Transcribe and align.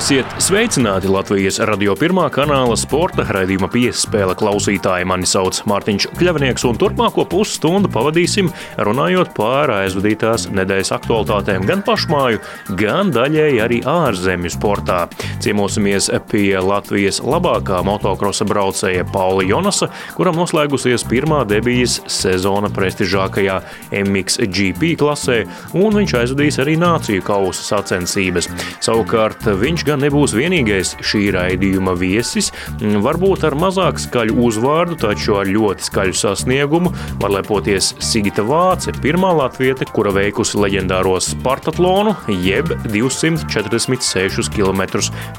Esiet 0.00 0.30
sveicināti 0.40 1.10
Latvijas 1.12 1.58
radio 1.68 1.92
pirmā 1.92 2.22
kanāla 2.32 2.72
sporta 2.80 3.20
raidījuma 3.36 3.68
piespēle 3.68 4.32
klausītāji. 4.38 5.04
Mani 5.04 5.26
sauc 5.28 5.58
Mārtiņš 5.68 6.06
Kļavnieks, 6.16 6.62
un 6.64 6.78
turpmāko 6.80 7.26
pusstundu 7.28 7.90
pavadīsim 7.92 8.48
runājot 8.80 9.34
par 9.36 9.68
aizvadītās 9.74 10.46
nedēļas 10.56 10.94
aktualitātēm 10.96 11.66
gan 11.68 11.82
pašmāju, 11.84 12.40
gan 12.80 13.12
daļēji 13.12 13.60
arī 13.60 13.82
ārzemju 13.84 14.54
sportā. 14.54 15.02
Ciemosimies 15.44 16.08
pie 16.32 16.56
Latvijas 16.64 17.20
labākā 17.20 17.82
motokrosa 17.84 18.48
braucēja 18.48 19.04
Paula 19.12 19.44
Jonasa, 19.44 19.90
kuram 20.16 20.40
noslēgusies 20.40 21.04
pirmā 21.12 21.42
debijas 21.50 21.98
sezona 22.08 22.72
prestižākajā 22.72 23.58
MXGP 24.00 24.94
klasē, 25.04 25.42
un 25.76 26.00
viņš 26.00 26.16
aizvadīs 26.24 26.60
arī 26.64 26.80
nāciju 26.80 27.28
kausa 27.28 27.68
sacensības. 27.74 28.48
Savukārt 28.80 29.44
viņš 29.60 29.89
gan 29.90 30.04
nebūs 30.04 30.34
vienīgais 30.36 30.94
šī 31.02 31.30
raidījuma 31.34 31.96
viesis. 31.98 32.50
Varbūt 32.80 33.44
ar 33.48 33.56
mazāk 33.58 33.98
skaļu 33.98 34.36
uzvārdu, 34.46 34.98
taču 35.02 35.34
ar 35.40 35.50
ļoti 35.50 35.86
skaļu 35.88 36.16
sasniegumu 36.20 36.92
var 37.20 37.34
lepoties 37.34 37.92
Sigita 38.04 38.44
Vāce, 38.46 38.94
pirmā 39.02 39.32
latviete, 39.34 39.88
kura 39.90 40.12
veikusi 40.14 40.60
leģendāro 40.60 41.16
Spartatlonu, 41.24 42.14
jeb 42.44 42.70
246 42.86 44.50
km 44.54 44.84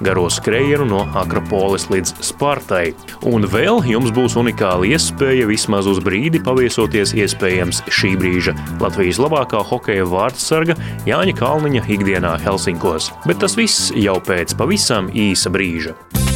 garo 0.04 0.28
skrējienu 0.32 0.90
no 0.90 1.06
Akropolis 1.22 1.88
līdz 1.94 2.18
Spartai. 2.32 2.92
Un 3.32 3.48
vēl 3.48 3.84
jums 3.88 4.12
būs 4.16 4.36
unikāla 4.42 4.90
iespēja 4.92 5.48
vismaz 5.50 5.88
uz 5.88 6.02
brīdi 6.04 6.42
paviesoties 6.44 7.16
iespējams 7.16 7.84
šī 7.92 8.14
brīža 8.20 8.56
Latvijas 8.82 9.22
labākā 9.22 9.64
hokeja 9.72 10.08
vārdsarga 10.10 10.76
Jāņa 11.08 11.38
Kalniņa 11.40 11.86
ikdienā 11.96 12.36
Helsinkos. 12.44 13.12
Bet 13.28 13.40
tas 13.44 13.56
viss 13.60 13.92
jau 13.96 14.18
pēc 14.26 14.41
pēc 14.42 14.58
pavisam 14.58 15.12
īsa 15.14 15.54
brīža. 15.54 16.31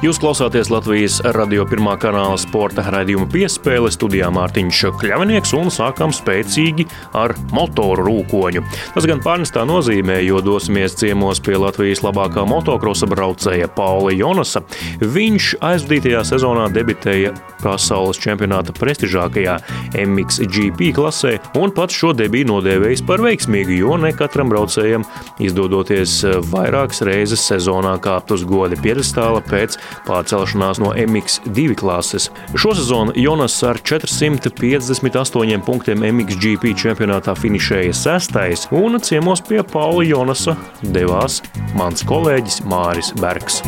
Jūs 0.00 0.16
klausāties 0.16 0.70
Latvijas 0.72 1.18
radio 1.36 1.66
pirmā 1.68 1.92
kanāla 2.00 2.38
sporta 2.40 2.80
raidījuma 2.88 3.26
piespēle 3.28 3.90
studijā 3.92 4.30
Mārtiņš 4.32 4.78
Kļavnieks 4.96 5.50
un 5.58 5.68
sākam 5.68 6.14
spēcīgi 6.16 6.86
ar 7.20 7.34
motoru 7.52 8.06
rūkoņu. 8.06 8.62
Tas 8.94 9.04
gan 9.10 9.20
pārnestā 9.20 9.66
nozīmē, 9.68 10.16
jo 10.24 10.40
dosimies 10.40 10.96
ciemos 10.96 11.42
pie 11.44 11.58
Latvijas 11.60 12.00
labākā 12.00 12.46
motokrosa 12.48 13.10
braucēja 13.12 13.68
Paula 13.76 14.14
Jonasa. 14.16 14.62
Viņš 15.04 15.50
aizvadītajā 15.68 16.24
sezonā 16.30 16.70
debitēja 16.72 17.34
pasaules 17.60 18.16
čempionāta 18.24 18.72
prestižākajā 18.80 19.58
MXGP 20.00 20.94
klasē 20.96 21.34
un 21.60 21.76
pats 21.76 22.00
šo 22.00 22.14
debiju 22.16 22.48
nodēvējis 22.54 23.04
par 23.04 23.20
veiksmīgu, 23.26 23.76
jo 23.82 24.00
ne 24.00 24.14
katram 24.16 24.48
braucējam 24.48 25.04
izdodoties 25.44 26.22
vairākas 26.48 27.04
reizes 27.04 27.44
sezonā 27.52 27.98
kāpt 28.00 28.32
uz 28.32 28.48
goda 28.48 28.80
piedestāla 28.80 29.44
pēc 29.44 29.76
pārcelšanās 30.08 30.80
no 30.82 30.92
MX2 30.94 31.76
klases. 31.80 32.30
Šosezon 32.54 33.14
Jonas 33.18 33.58
ar 33.66 33.80
458 33.82 35.64
punktiem 35.66 36.04
MXGP 36.10 36.74
čempionātā 36.80 37.36
finišēja 37.38 37.94
sestais, 37.96 38.66
un 38.70 39.00
ciemos 39.04 39.44
pie 39.46 39.62
Paula 39.62 40.04
Jonasa 40.06 40.56
devās 40.82 41.40
mans 41.78 42.06
kolēģis 42.08 42.62
Māris 42.70 43.14
Bergs. 43.20 43.62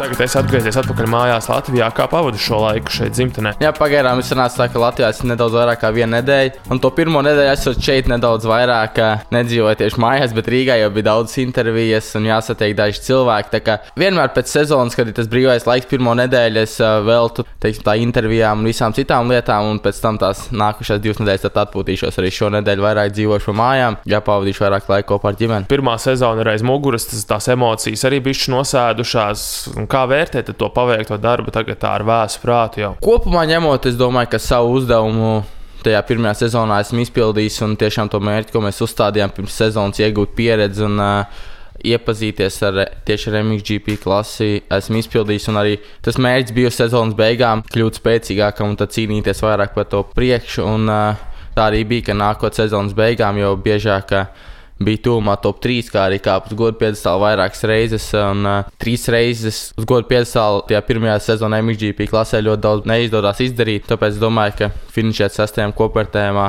Tagad 0.00 0.22
es 0.24 0.32
atgriezies 0.32 0.78
atpakaļ 0.80 1.08
mājās 1.12 1.46
Latvijā. 1.50 1.90
Kā 1.92 2.06
pavadu 2.08 2.38
šo 2.40 2.62
laiku 2.62 2.88
šeit, 2.94 3.12
dzimtenē? 3.12 3.50
Jā, 3.60 3.68
pagaidām 3.76 4.22
es 4.22 4.30
sanācu 4.32 4.56
tā, 4.56 4.66
ka 4.72 4.80
Latvijā 4.80 5.10
esmu 5.12 5.28
nedaudz 5.28 5.52
vairāk 5.58 5.82
kā 5.82 5.90
vienu 5.92 6.14
nedēļu. 6.14 6.62
Un 6.72 6.78
to 6.80 6.88
pirmo 6.96 7.20
nedēļu 7.26 7.50
esmu 7.52 7.74
šeit 7.84 8.08
nedaudz 8.08 8.46
vairāk, 8.48 8.96
nedzīvoju 9.28 9.76
tieši 9.82 10.00
mājās, 10.00 10.32
bet 10.32 10.48
Rīgā 10.48 10.78
jau 10.80 10.88
bija 10.94 11.08
daudz 11.10 11.34
intervijas 11.42 12.08
un 12.16 12.30
jāsatiek 12.30 12.72
daži 12.78 13.02
cilvēki. 13.10 13.52
Tā 13.52 13.60
kā 13.66 13.74
vienmēr 14.00 14.32
pēc 14.32 14.54
sezonas, 14.54 14.96
kad 14.96 15.10
ir 15.10 15.18
tas 15.18 15.28
brīvais 15.28 15.68
laiks, 15.68 15.90
pirmo 15.92 16.16
nedēļu 16.16 16.62
es 16.62 16.78
veltu 16.80 17.44
teiksim, 17.60 17.84
tā 17.90 17.98
intervijām 18.00 18.64
un 18.64 18.72
visām 18.72 18.96
citām 18.96 19.28
lietām, 19.28 19.68
un 19.74 19.82
pēc 19.84 20.00
tam 20.00 20.16
tās 20.24 20.46
nākušās 20.48 21.04
divas 21.04 21.20
nedēļas 21.20 21.60
atpūtīšos 21.66 22.16
arī 22.24 22.32
šo 22.38 22.48
nedēļu 22.56 22.86
vairāk 22.88 23.12
dzīvošu 23.18 23.52
mājām, 23.60 24.00
jāpavadīšu 24.08 24.64
vairāk 24.64 24.88
laika 24.94 25.10
kopā 25.12 25.34
ar 25.34 25.38
ģimeni. 25.44 25.68
Pirmā 25.68 26.00
sezona 26.00 26.40
ir 26.40 26.54
aiz 26.54 26.64
muguras, 26.64 27.04
tas, 27.12 27.28
tās 27.28 27.52
emocijas 27.52 28.08
arī 28.08 28.24
bijušas 28.24 28.52
nosēdušās 28.56 29.46
kā 29.90 30.04
vērtēt 30.10 30.52
to 30.58 30.68
paveikto 30.74 31.18
darbu 31.20 31.52
tagad 31.54 31.84
ar 31.88 32.04
vēsu 32.06 32.42
prātu 32.42 32.84
jau? 32.84 32.92
Kopumā 33.04 33.46
ņemot, 33.50 33.88
es 33.90 33.98
domāju, 34.00 34.32
ka 34.34 34.42
savu 34.42 34.76
uzdevumu 34.78 35.40
tajā 35.84 36.00
pirmajā 36.08 36.42
sezonā 36.44 36.80
esmu 36.84 37.04
izpildījis 37.04 37.62
un 37.66 37.78
tiešām 37.80 38.10
to 38.12 38.20
mērķi, 38.22 38.52
ko 38.54 38.62
mēs 38.64 38.82
uzstādījām 38.84 39.32
pirms 39.36 39.56
sezonas, 39.62 40.00
iegūt 40.02 40.34
pieredzi 40.36 40.84
un 40.86 41.00
uh, 41.00 41.40
iepazīties 41.86 42.58
ar 42.68 42.82
tieši 43.08 43.30
ar 43.30 43.38
MXGP 43.40 43.96
klasi, 44.02 44.50
esmu 44.76 45.00
izpildījis. 45.00 45.48
Arī 45.56 45.78
tas 46.04 46.20
mērķis 46.20 46.56
bija 46.56 46.74
sezonas 46.74 47.16
beigām 47.16 47.64
kļūt 47.72 48.00
spēcīgākam 48.02 48.74
un 48.74 48.78
cīnīties 48.80 49.42
vairāk 49.46 49.74
par 49.76 49.88
to 49.92 50.04
priekšu. 50.14 50.66
Un, 50.68 50.88
uh, 50.92 51.26
tā 51.56 51.70
arī 51.70 51.84
bija, 51.88 52.10
ka 52.10 52.18
nākot 52.18 52.56
sezonas 52.56 52.96
beigām 52.96 53.40
jau 53.40 53.56
biežāk. 53.64 54.16
Uh, 54.16 54.48
bija 54.80 55.02
tuvumā 55.04 55.36
top 55.42 55.60
3, 55.62 55.90
kā 55.92 56.06
arī 56.08 56.18
kāpj 56.24 56.52
uz 56.52 56.58
godu 56.58 56.80
piedestālu 56.80 57.22
vairākas 57.24 57.64
reizes. 57.68 58.08
Un 58.16 58.48
uh, 58.48 58.72
trīs 58.80 59.06
reizes 59.12 59.62
uz 59.78 59.88
godu 59.88 60.08
piedestālu 60.10 60.64
tajā 60.68 60.80
pirmajā 60.88 61.18
sezonā 61.28 61.60
MXGP 61.64 62.08
klasē 62.10 62.40
ļoti 62.44 62.64
daudz 62.64 62.88
neizdodas 62.88 63.42
izdarīt. 63.44 63.88
Tāpēc 63.90 64.16
es 64.16 64.22
domāju, 64.22 64.56
ka 64.62 64.70
finišēt 64.96 65.36
sastajam 65.36 65.76
kopvērtējumā 65.76 66.46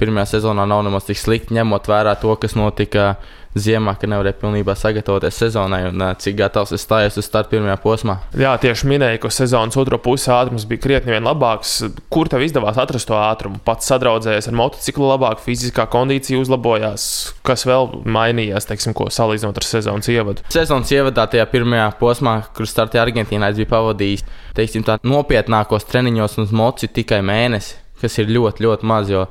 pirmajā 0.00 0.36
sezonā 0.36 0.64
nav 0.68 0.82
nemaz 0.86 1.06
tik 1.06 1.20
slikti, 1.20 1.54
ņemot 1.58 1.90
vērā 1.90 2.16
to, 2.20 2.34
kas 2.40 2.56
notika 2.58 3.12
ziemā, 3.58 3.96
ka 3.98 4.08
nevarēja 4.10 4.38
pilnībā 4.40 4.74
sagatavoties 4.78 5.38
sezonai 5.42 5.82
un 5.88 6.04
cik 6.22 6.36
gatavs 6.38 6.74
es 6.76 6.84
stājos 6.86 7.18
uz 7.18 7.26
starta 7.26 7.50
pirmajā 7.50 7.76
posmā. 7.82 8.16
Jā, 8.38 8.52
tieši 8.62 8.88
minēju, 8.90 9.20
ka 9.24 9.32
sezonas 9.34 9.78
otro 9.80 9.98
pusi 10.02 10.30
ātrums 10.34 10.66
bija 10.70 10.84
krietni 10.84 11.14
vien 11.14 11.26
labāks. 11.26 11.80
Kur 12.12 12.30
tev 12.30 12.44
izdevās 12.46 12.78
atrast 12.80 13.10
to 13.10 13.18
ātrumu? 13.18 13.60
Pats 13.66 13.90
sadraudzējies 13.90 14.50
ar 14.50 14.58
motociklu 14.60 15.10
labāk, 15.10 15.42
fiziskā 15.44 15.88
kondīcija 15.90 16.40
uzlabojās. 16.40 17.04
Kas 17.46 17.66
vēl 17.68 17.90
mainījās, 18.06 18.68
teiksim, 18.70 18.94
ko 18.96 19.10
salīdzinot 19.12 19.58
ar 19.58 19.66
sezonas 19.66 20.10
ievadu? 20.12 20.46
Sezonas 20.54 20.94
ievadā 20.94 21.26
tajā 21.30 21.46
pirmajā 21.50 21.90
posmā, 22.00 22.40
kur 22.56 22.70
startēja 22.70 23.06
Argentīnā, 23.08 23.50
es 23.50 23.58
biju 23.58 23.72
pavadījis 23.74 24.26
teiksim, 24.56 24.86
nopietnākos 25.06 25.88
treniņos 25.90 26.38
uz 26.44 26.52
moci 26.54 26.90
tikai 26.90 27.22
mēnesi, 27.26 27.80
kas 28.00 28.18
ir 28.22 28.30
ļoti, 28.30 28.66
ļoti 28.66 28.88
maz. 28.88 29.10
Jo 29.10 29.26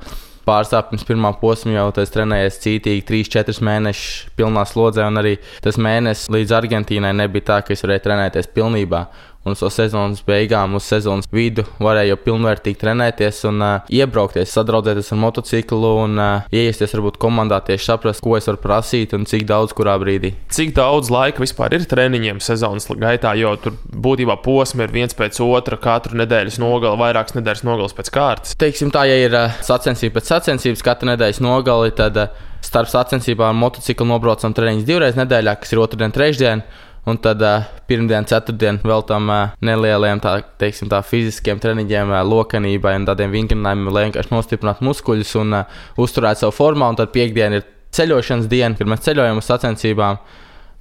pārstāvjums 0.49 1.05
pirmā 1.07 1.31
posma 1.41 1.75
jau 1.77 1.87
tas 1.95 2.13
trenējies 2.13 2.59
cītīgi 2.65 3.05
3-4 3.07 3.65
mēnešus 3.69 4.33
pilnā 4.39 4.65
slodzē, 4.67 5.05
un 5.09 5.21
arī 5.21 5.35
tas 5.63 5.77
mēnesis 5.77 6.31
līdz 6.33 6.55
Argentīnai 6.59 7.13
nebija 7.21 7.51
tā, 7.51 7.59
ka 7.65 7.75
es 7.75 7.85
varēju 7.85 8.05
trenēties 8.07 8.49
pilnībā 8.55 9.05
un 9.45 9.55
uz 9.55 9.61
so 9.61 9.69
sezonas 9.71 10.21
beigām, 10.27 10.75
uz 10.75 10.87
sezonas 10.89 11.27
vidu 11.31 11.63
varēja 11.79 12.13
jau 12.13 12.17
pilnvērtīgi 12.25 12.79
trenēties 12.81 13.41
un 13.49 13.63
uh, 13.63 13.91
iebraukties, 13.93 14.51
sadraudzēties 14.51 15.13
ar 15.15 15.21
motociklu 15.21 15.93
un 16.03 16.19
uh, 16.19 16.49
ieiesties 16.53 16.95
varbūt 16.97 17.19
komandā, 17.21 17.61
tieši 17.65 17.91
saprast, 17.91 18.23
ko 18.25 18.35
es 18.37 18.49
varu 18.49 18.61
prasīt 18.63 19.15
un 19.17 19.27
cik 19.29 19.47
daudz 19.49 19.75
kurā 19.77 19.95
brīdī. 20.01 20.33
Cik 20.53 20.75
daudz 20.77 21.11
laika 21.13 21.43
vispār 21.43 21.77
ir 21.77 21.87
treniņiem 21.89 22.41
sezonas 22.43 22.89
gaitā, 22.99 23.33
jo 23.39 23.55
tur 23.63 23.79
būtībā 23.89 24.39
posmi 24.43 24.85
ir 24.85 24.93
viens 24.95 25.15
pēc 25.17 25.39
otra, 25.45 25.79
katru 25.79 26.19
nedēļas 26.19 26.59
nogali, 26.61 26.99
vairākas 26.99 27.39
nedēļas 27.39 27.65
nogalas 27.67 27.95
pēc 27.97 28.11
kārtas. 28.13 28.59
Teiksim 28.59 28.91
tā, 28.93 29.07
ja 29.09 29.17
ir 29.23 29.39
uh, 29.39 29.57
sacensība 29.65 30.19
pēc 30.19 30.35
sacensības, 30.35 30.85
katra 30.85 31.13
nedēļas 31.13 31.43
nogali, 31.45 31.95
tad 31.95 32.19
uh, 32.19 32.45
starp 32.65 32.91
sacensībām 32.91 33.57
motociklu 33.59 34.07
nobraucam 34.09 34.53
treniņus 34.55 34.87
divreiz 34.87 35.17
nedēļā, 35.19 35.55
kas 35.61 35.73
ir 35.73 35.83
otrdien, 35.83 36.13
trešdien. 36.15 36.63
Un 37.07 37.17
tad 37.23 37.41
uh, 37.41 37.63
pirmdien, 37.87 38.27
ceturtdien 38.27 38.81
vēl 38.83 39.05
tam 39.07 39.29
uh, 39.31 39.53
nelieliem, 39.65 40.19
tā, 40.23 40.35
teiksim, 40.61 40.89
tā 40.91 40.99
fiziskiem 41.05 41.61
treniņiem, 41.61 42.11
uh, 42.11 42.25
lokanībai 42.27 42.97
un 42.99 43.07
tādiem 43.07 43.31
vingrinājumiem, 43.33 43.93
lai 43.95 44.05
vienkārši 44.09 44.33
nostiprinātu 44.33 44.85
muskuļus 44.89 45.33
un 45.39 45.61
uh, 45.61 45.79
uzturētu 46.01 46.45
savu 46.45 46.55
formā. 46.57 46.91
Un 46.91 46.99
tad 46.99 47.13
piekdiena 47.15 47.61
ir 47.61 47.65
ceļošanas 47.95 48.51
diena, 48.51 48.75
kad 48.77 48.91
mēs 48.91 49.07
ceļojam 49.07 49.41
uz 49.41 49.49
sacensībām. 49.49 50.21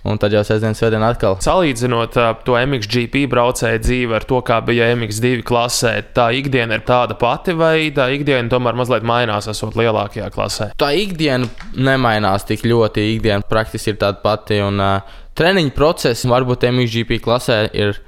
Un 0.08 0.14
tad 0.20 0.30
jau 0.30 0.44
sestdienas 0.46 0.78
svētdienā 0.78 1.08
atkal. 1.10 1.34
Salīdzinot 1.42 2.14
uh, 2.20 2.28
to 2.46 2.54
MXGP 2.54 3.24
braucēju 3.32 3.80
dzīvi 3.82 4.14
ar 4.14 4.26
to, 4.30 4.38
kā 4.46 4.60
bija 4.64 4.86
MX2 4.94 5.42
klasē, 5.46 5.94
tā 6.14 6.28
ikdiena 6.38 6.78
ir 6.78 6.84
tāda 6.86 7.16
pati, 7.18 7.54
vai 7.58 7.88
tā 7.94 8.06
ikdiena 8.14 8.46
tomēr 8.52 8.78
mazliet 8.78 9.06
mainās, 9.06 9.50
esot 9.50 9.74
lielākajā 9.78 10.30
klasē? 10.34 10.70
Tā 10.78 10.92
ikdiena 10.94 11.50
nemainās 11.74 12.46
tik 12.46 12.62
ļoti. 12.68 13.08
Ikdiena 13.16 13.42
praktiski 13.50 13.96
ir 13.96 13.98
tāda 14.04 14.22
pati. 14.22 14.60
Un, 14.62 14.78
uh, 14.78 15.18
treniņu 15.38 15.74
process 15.76 16.26
varbūt 16.28 16.68
MXGP 16.68 17.20
klasē 17.24 17.64
ir 17.72 17.98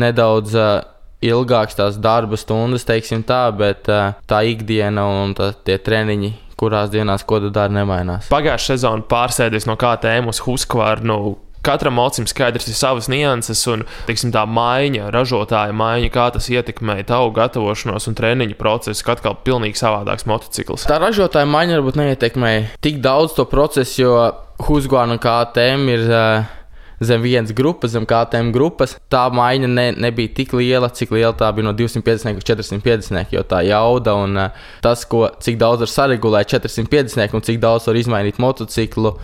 nedaudz 0.00 0.56
uh, 0.56 0.80
ilgāks, 1.24 1.76
tās 1.78 2.00
darba 2.02 2.38
stundas, 2.40 2.86
teiksim 2.86 3.24
tā, 3.26 3.46
bet 3.56 3.88
uh, 3.92 4.16
tā 4.28 4.42
ikdiena 4.50 5.06
un 5.22 5.36
tā, 5.36 5.52
tie 5.66 5.78
treniņi 5.82 6.34
kurās 6.56 6.92
dienās 6.92 7.24
ko 7.28 7.40
tu 7.42 7.50
dari, 7.52 7.74
nemainās. 7.76 8.30
Pagājušā 8.32 8.76
sezonā 8.76 9.04
pārsēdies 9.10 9.68
no 9.68 9.76
KTM 9.80 10.30
uz 10.32 10.40
Huskvarnu. 10.44 11.36
Katram 11.66 11.96
mocim 11.98 12.28
skaidrs 12.30 12.68
ir 12.70 12.76
savas 12.78 13.08
nianses, 13.10 13.64
un 13.72 13.82
teiksim, 14.06 14.30
tā 14.34 14.44
maiņa, 14.46 15.08
ražotāja 15.14 15.74
maiņa, 15.74 16.10
kā 16.14 16.28
tas 16.36 16.46
ietekmē 16.52 17.00
tavu 17.08 17.32
gatavošanos 17.34 18.06
un 18.06 18.16
treniņu 18.16 18.54
procesu, 18.60 19.02
kad 19.02 19.18
atkal 19.18 19.34
pilnīgi 19.42 19.80
savādāks 19.80 20.28
motocikls. 20.30 20.86
Tā 20.86 21.00
ražotāja 21.02 21.48
maiņa 21.50 21.80
varbūt 21.80 21.98
neietekmē 21.98 22.52
tik 22.86 23.02
daudz 23.04 23.34
to 23.34 23.48
procesu, 23.50 23.98
jo 24.04 24.14
Husqvarna 24.62 25.18
KTM 25.20 25.90
ir. 25.96 26.06
Uh, 26.06 26.54
zem 27.00 27.22
vienas 27.22 27.52
grupas, 27.52 27.90
zem 27.90 28.06
KTM 28.08 28.52
grupas. 28.54 28.96
Tā 29.12 29.26
maiņa 29.32 29.70
ne, 29.70 29.86
nebija 30.06 30.32
tik 30.36 30.54
liela, 30.56 30.88
cik 30.88 31.12
liela 31.16 31.34
tā 31.36 31.50
bija 31.54 31.68
no 31.68 31.74
250 31.76 32.38
līdz 32.38 32.46
450. 32.48 33.34
Jo 33.34 33.44
tā 33.48 33.62
jauda 33.66 34.16
un 34.22 34.38
uh, 34.46 34.68
tas, 34.84 35.04
ko, 35.08 35.26
cik 35.42 35.58
daudz 35.60 35.84
var 35.84 35.92
saregulēt 35.92 36.54
450 36.54 37.36
un 37.36 37.44
cik 37.46 37.60
daudz 37.62 37.88
var 37.90 38.00
izmainīt 38.00 38.40
motociklu 38.42 39.16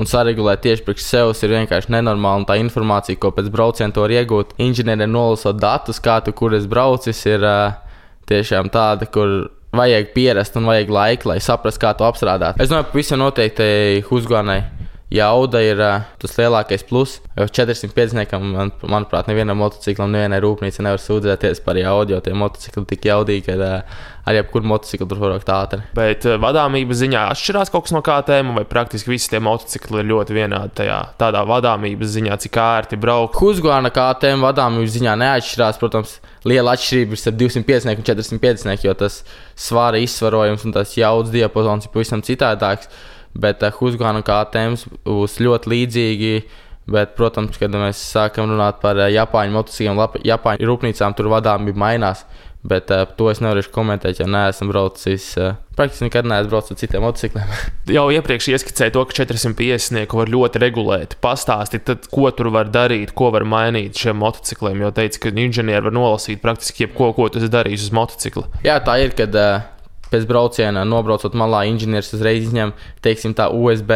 un 0.00 0.08
saregulēt 0.08 0.62
tieši 0.64 0.84
priekš 0.86 1.04
sevis 1.04 1.44
ir 1.44 1.54
vienkārši 1.54 1.92
nenormāli. 1.92 2.48
Tā 2.48 2.56
informācija, 2.60 3.20
ko 3.20 3.34
pēc 3.36 3.50
brauciena 3.52 3.92
var 4.00 4.16
iegūt, 4.16 4.56
inženieriem 4.62 5.12
nolasot 5.12 5.60
datus, 5.60 6.00
kā 6.02 6.18
tu 6.24 6.34
kur 6.36 6.56
es 6.56 6.66
braucis, 6.70 7.20
ir 7.28 7.44
uh, 7.44 7.76
tiešām 8.30 8.72
tāda, 8.72 9.06
kur 9.12 9.50
vajag 9.76 10.14
pierast 10.16 10.56
un 10.58 10.66
vajag 10.66 10.90
laiku, 10.90 11.30
lai 11.30 11.38
saprastu, 11.44 11.84
kā 11.84 11.92
to 11.94 12.08
apstrādāt. 12.08 12.58
Es 12.58 12.72
domāju, 12.72 12.88
ka 12.88 12.94
pavisam 12.96 13.20
noteikti 13.22 13.66
Husgārnai 14.08 14.62
jauda 15.10 15.60
ir 15.64 15.80
uh, 15.82 16.06
tas 16.22 16.36
lielākais 16.38 16.84
pluss. 16.86 17.18
Jo 17.38 17.48
450, 17.50 18.38
man, 18.44 18.70
manuprāt, 18.86 19.28
nevienam 19.30 19.58
motociklam, 19.60 20.12
nevienai 20.14 20.38
rūpnīcai 20.44 20.86
nevar 20.86 21.02
sūdzēties 21.02 21.62
par 21.66 21.78
jaudu, 21.80 22.14
jo 22.14 22.22
tie 22.24 22.34
motocikli 22.36 22.86
tik 22.92 23.10
jaudīgi, 23.10 23.44
ka 23.48 23.56
uh, 23.58 24.06
ar 24.30 24.38
jebkuru 24.38 24.70
motociklu 24.70 25.08
tur 25.10 25.20
var 25.22 25.34
rakt 25.34 25.50
ātri. 25.54 25.82
Bet 25.96 26.26
uh, 26.28 26.38
vadāmības 26.42 27.02
ziņā 27.02 27.26
atšķirās 27.34 27.74
kaut 27.74 27.88
kas 27.88 27.96
no 27.96 28.04
KTM, 28.06 28.54
vai 28.60 28.64
praktiski 28.70 29.14
visi 29.14 29.32
tie 29.32 29.42
motocikli 29.42 30.02
ir 30.04 30.10
ļoti 30.12 30.38
vienādi 30.38 30.76
tajā 30.84 31.00
tādā 31.20 31.42
vadāmības 31.48 32.14
ziņā, 32.14 32.40
cik 32.46 32.62
ērti 32.62 33.00
braukt. 33.00 33.38
Husqvarna 33.42 33.90
KTM 33.94 34.46
vadāmības 34.46 34.98
ziņā 34.98 35.18
neatšķirās, 35.24 35.80
protams. 35.82 36.18
Liela 36.48 36.72
atšķirība 36.72 37.12
ir 37.12 37.20
starp 37.20 37.36
250 37.36 37.98
un 38.00 38.06
450, 38.06 38.84
jo 38.86 38.94
tas 38.96 39.18
svara 39.60 39.98
izsvarojums 40.00 40.62
un 40.64 40.72
tas 40.72 40.94
jaudas 40.96 41.34
diapazons 41.34 41.84
ir 41.84 41.92
pavisam 41.92 42.22
citādāks 42.24 42.88
bet 43.34 43.62
uh, 43.66 43.72
Husqvarna 43.74 44.24
kā 44.26 44.40
tēmas 44.52 44.86
būs 45.06 45.38
ļoti 45.42 45.74
līdzīgi. 45.74 46.34
Bet, 46.90 47.12
protams, 47.14 47.54
kad 47.60 47.70
mēs 47.76 48.00
sākam 48.02 48.48
runāt 48.50 48.80
par 48.82 48.98
uh, 48.98 49.06
Japāņu 49.12 49.54
motocikliem, 49.54 50.00
Japāņu 50.26 50.66
rūpnīcām, 50.66 51.14
tur 51.14 51.28
vadāmība 51.30 51.78
mainās. 51.78 52.24
Bet 52.66 52.90
uh, 52.92 53.06
to 53.16 53.30
es 53.30 53.38
nevaru 53.40 53.62
komentēt, 53.72 54.18
jo 54.20 54.26
neesmu 54.28 54.68
braucis. 54.68 55.30
Uh, 55.40 55.54
praktiski 55.78 56.08
nekad 56.08 56.26
neesmu 56.28 56.50
braucis 56.52 56.74
ar 56.74 56.80
citiem 56.82 57.04
motocikliem. 57.06 57.54
Jau 57.96 58.04
iepriekš 58.12 58.50
ieskicēju 58.52 58.94
to, 58.96 59.04
ka 59.08 59.16
450 59.22 60.16
var 60.18 60.32
ļoti 60.34 60.60
regulēt. 60.60 61.16
Pastāstīt, 61.24 61.86
tad, 61.88 62.10
ko 62.12 62.28
tur 62.36 62.50
var 62.52 62.68
darīt, 62.72 63.14
ko 63.16 63.30
var 63.32 63.46
mainīt 63.48 63.96
šiem 64.02 64.20
motocikliem. 64.20 64.84
Jo 64.84 64.92
teica, 64.96 65.22
ka 65.24 65.32
inženieri 65.32 65.88
var 65.88 65.96
nolasīt 65.96 66.42
praktiski 66.44 66.84
jebko, 66.84 67.14
ko 67.16 67.30
tas 67.32 67.48
darīs 67.52 67.86
uz 67.86 67.94
motocikla. 67.96 68.50
Jā, 68.66 68.76
tā 68.84 68.98
ir, 69.06 69.16
kad 69.16 69.40
uh, 69.40 69.64
pēc 70.10 70.26
brauciena, 70.28 70.84
nobraucot 70.88 71.36
malā, 71.38 71.64
inženieris 71.70 72.14
uzreiz 72.16 72.48
izņem 72.48 72.74
teiksim, 73.04 73.34
tā 73.38 73.48
USB 73.54 73.94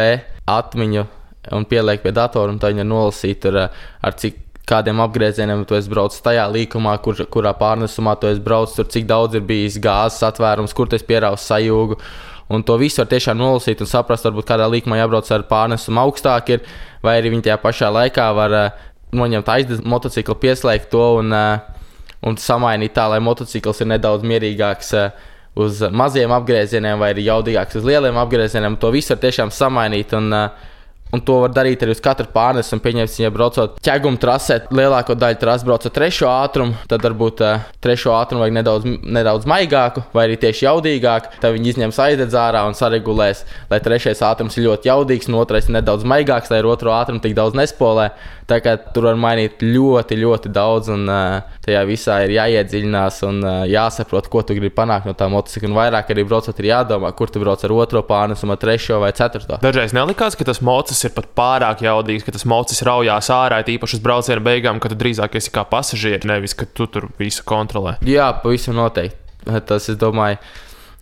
atmiņu 0.49 1.05
un 1.53 1.65
pieliek 1.69 2.01
pie 2.01 2.13
datora, 2.15 2.53
un 2.53 2.59
tā 2.61 2.71
viņa 2.73 2.87
nolasīt 2.87 3.41
tur, 3.43 3.57
eh, 3.57 3.69
ar 4.01 4.13
cik 4.13 4.41
kādiem 4.65 5.01
apgriezieniem 5.03 5.65
tu 5.67 5.75
esi 5.77 5.89
braucis 5.89 6.23
tajā 6.25 6.45
līkumā, 6.49 6.95
kur, 7.01 7.13
kurā 7.29 7.53
pārnesumā 7.53 8.15
tu 8.19 8.27
esi 8.27 8.41
braucis, 8.41 8.75
tur 8.79 8.87
cik 8.89 9.05
daudz 9.05 9.35
ir 9.35 9.41
bijis 9.41 9.77
gāzes 9.77 10.23
atvērums, 10.25 10.73
kur 10.73 10.89
tu 10.89 10.97
esi 10.97 11.05
pieraudzis 11.05 11.45
sajūgu. 11.51 11.99
Un 12.49 12.63
to 12.63 12.77
visu 12.77 13.01
var 13.01 13.09
tiešām 13.09 13.37
nolasīt 13.37 13.81
un 13.81 13.89
saprast, 13.89 14.25
varbūt 14.25 14.49
kādā 14.49 14.65
līkumā 14.69 14.99
jābrauc 14.99 15.29
ar 15.33 15.45
pārnesumu 15.49 16.01
augstāk, 16.01 16.49
ir, 16.49 16.65
vai 17.01 17.17
arī 17.19 17.33
viņi 17.33 17.47
tajā 17.47 17.57
pašā 17.61 17.89
laikā 17.93 18.25
var 18.37 18.57
uh, 18.57 18.83
noņemt 19.13 19.49
aizdevuma 19.49 19.95
motociklu, 19.95 20.35
pieslēgt 20.41 20.91
to 20.93 21.05
un, 21.21 21.33
uh, 21.33 21.57
un 22.25 22.37
samainīt 22.37 22.93
tā, 22.93 23.07
lai 23.09 23.21
motocikls 23.21 23.81
ir 23.81 23.89
nedaudz 23.93 24.25
mierīgāks. 24.29 24.93
Uh, 24.93 25.33
uz 25.55 25.81
maziem 25.91 26.31
apgriezieniem, 26.35 26.99
vai 26.99 27.13
arī 27.13 27.27
jaudīgāks 27.29 27.79
uz 27.79 27.87
lieliem 27.87 28.17
apgriezieniem. 28.19 28.75
To 28.81 28.91
visu 28.93 29.13
var 29.13 29.21
tiešām 29.23 29.53
samainīt. 29.55 30.15
Un, 30.17 30.33
uh, 30.35 30.73
Un 31.13 31.21
to 31.23 31.37
var 31.43 31.51
darīt 31.53 31.83
arī 31.85 31.93
uz 31.95 32.01
katru 32.03 32.25
pārnesumu. 32.33 32.81
Pieņemsim, 32.83 33.23
ja 33.23 33.31
braucot 33.31 33.77
ķēguma 33.85 34.19
trasē, 34.21 34.57
lielāko 34.73 35.15
daļu 35.15 35.39
trases 35.39 35.65
braucot 35.67 35.93
trešo 35.95 36.27
ātrumu, 36.31 36.75
tad 36.91 37.05
varbūt 37.05 37.43
uh, 37.45 37.67
trešo 37.83 38.15
ātrumu 38.17 38.43
vajag 38.43 38.57
nedaudz, 38.57 38.87
nedaudz 39.17 39.47
maigāku, 39.49 40.03
vai 40.15 40.25
arī 40.27 40.39
tieši 40.41 40.65
jaudīgāku. 40.67 41.37
Tad 41.43 41.55
viņi 41.55 41.71
izņems 41.71 42.01
aizdedz 42.07 42.35
ārā 42.41 42.65
un 42.67 42.75
saregulēs, 42.77 43.45
lai 43.71 43.79
trešais 43.85 44.23
ātrums 44.25 44.57
ir 44.57 44.67
ļoti 44.67 44.91
jaudīgs, 44.91 45.29
un 45.29 45.39
otrais 45.39 45.69
ir 45.69 45.77
nedaudz 45.77 46.07
maigāks, 46.09 46.51
lai 46.51 46.63
ar 46.63 46.71
otro 46.73 46.95
ātrumu 46.97 47.23
tik 47.23 47.37
daudz 47.37 47.55
nespolē. 47.61 48.09
Tā 48.45 48.59
kā 48.61 48.75
tur 48.93 49.07
var 49.07 49.15
mainīt 49.17 49.63
ļoti, 49.65 50.19
ļoti 50.21 50.51
daudz, 50.53 50.91
un 50.93 51.07
uh, 51.09 51.55
tajā 51.65 51.79
visā 51.89 52.19
ir 52.27 52.35
jāiedziļinās 52.35 53.23
un 53.25 53.39
uh, 53.41 53.63
jāsaprot, 53.65 54.27
ko 54.29 54.43
tu 54.45 54.53
gribi 54.53 54.69
panākt 54.75 55.07
no 55.09 55.15
tā 55.17 55.25
motocikla. 55.33 55.71
Un 55.71 55.77
vairāk 55.79 56.11
arī 56.13 56.27
braucot, 56.29 56.59
ir 56.61 56.69
jādomā, 56.69 57.09
kur 57.17 57.33
tu 57.33 57.41
brauc 57.41 57.63
ar 57.65 57.73
otro 57.73 58.03
pārnesumu, 58.05 58.53
ar 58.53 58.61
trešo 58.61 58.99
vai 59.01 59.09
ceturto. 59.17 59.57
Dažreiz 59.65 59.95
nelikās, 59.97 60.37
ka 60.37 60.45
tas 60.45 60.61
mocis 60.61 60.94
ir 61.03 61.11
pat 61.15 61.27
pārāk 61.37 61.83
jaudīgs, 61.85 62.23
ka 62.25 62.33
tas 62.35 62.45
mocis 62.47 62.83
raujās 62.85 63.27
ārā, 63.33 63.59
īpaši 63.75 63.97
uz 63.97 64.03
brauciena 64.03 64.43
beigām, 64.45 64.79
kad 64.83 64.95
drīzāk 64.95 65.35
esi 65.39 65.51
kā 65.53 65.65
pasažieris, 65.67 66.27
nevis 66.29 66.55
ka 66.57 66.65
tu 66.65 66.87
tur 66.91 67.09
visu 67.19 67.43
kontrolē. 67.47 67.97
Jā, 68.07 68.29
pavisam 68.43 68.77
noteikti. 68.79 69.19
Tas, 69.67 69.89
es 69.91 69.99
domāju, 70.01 70.39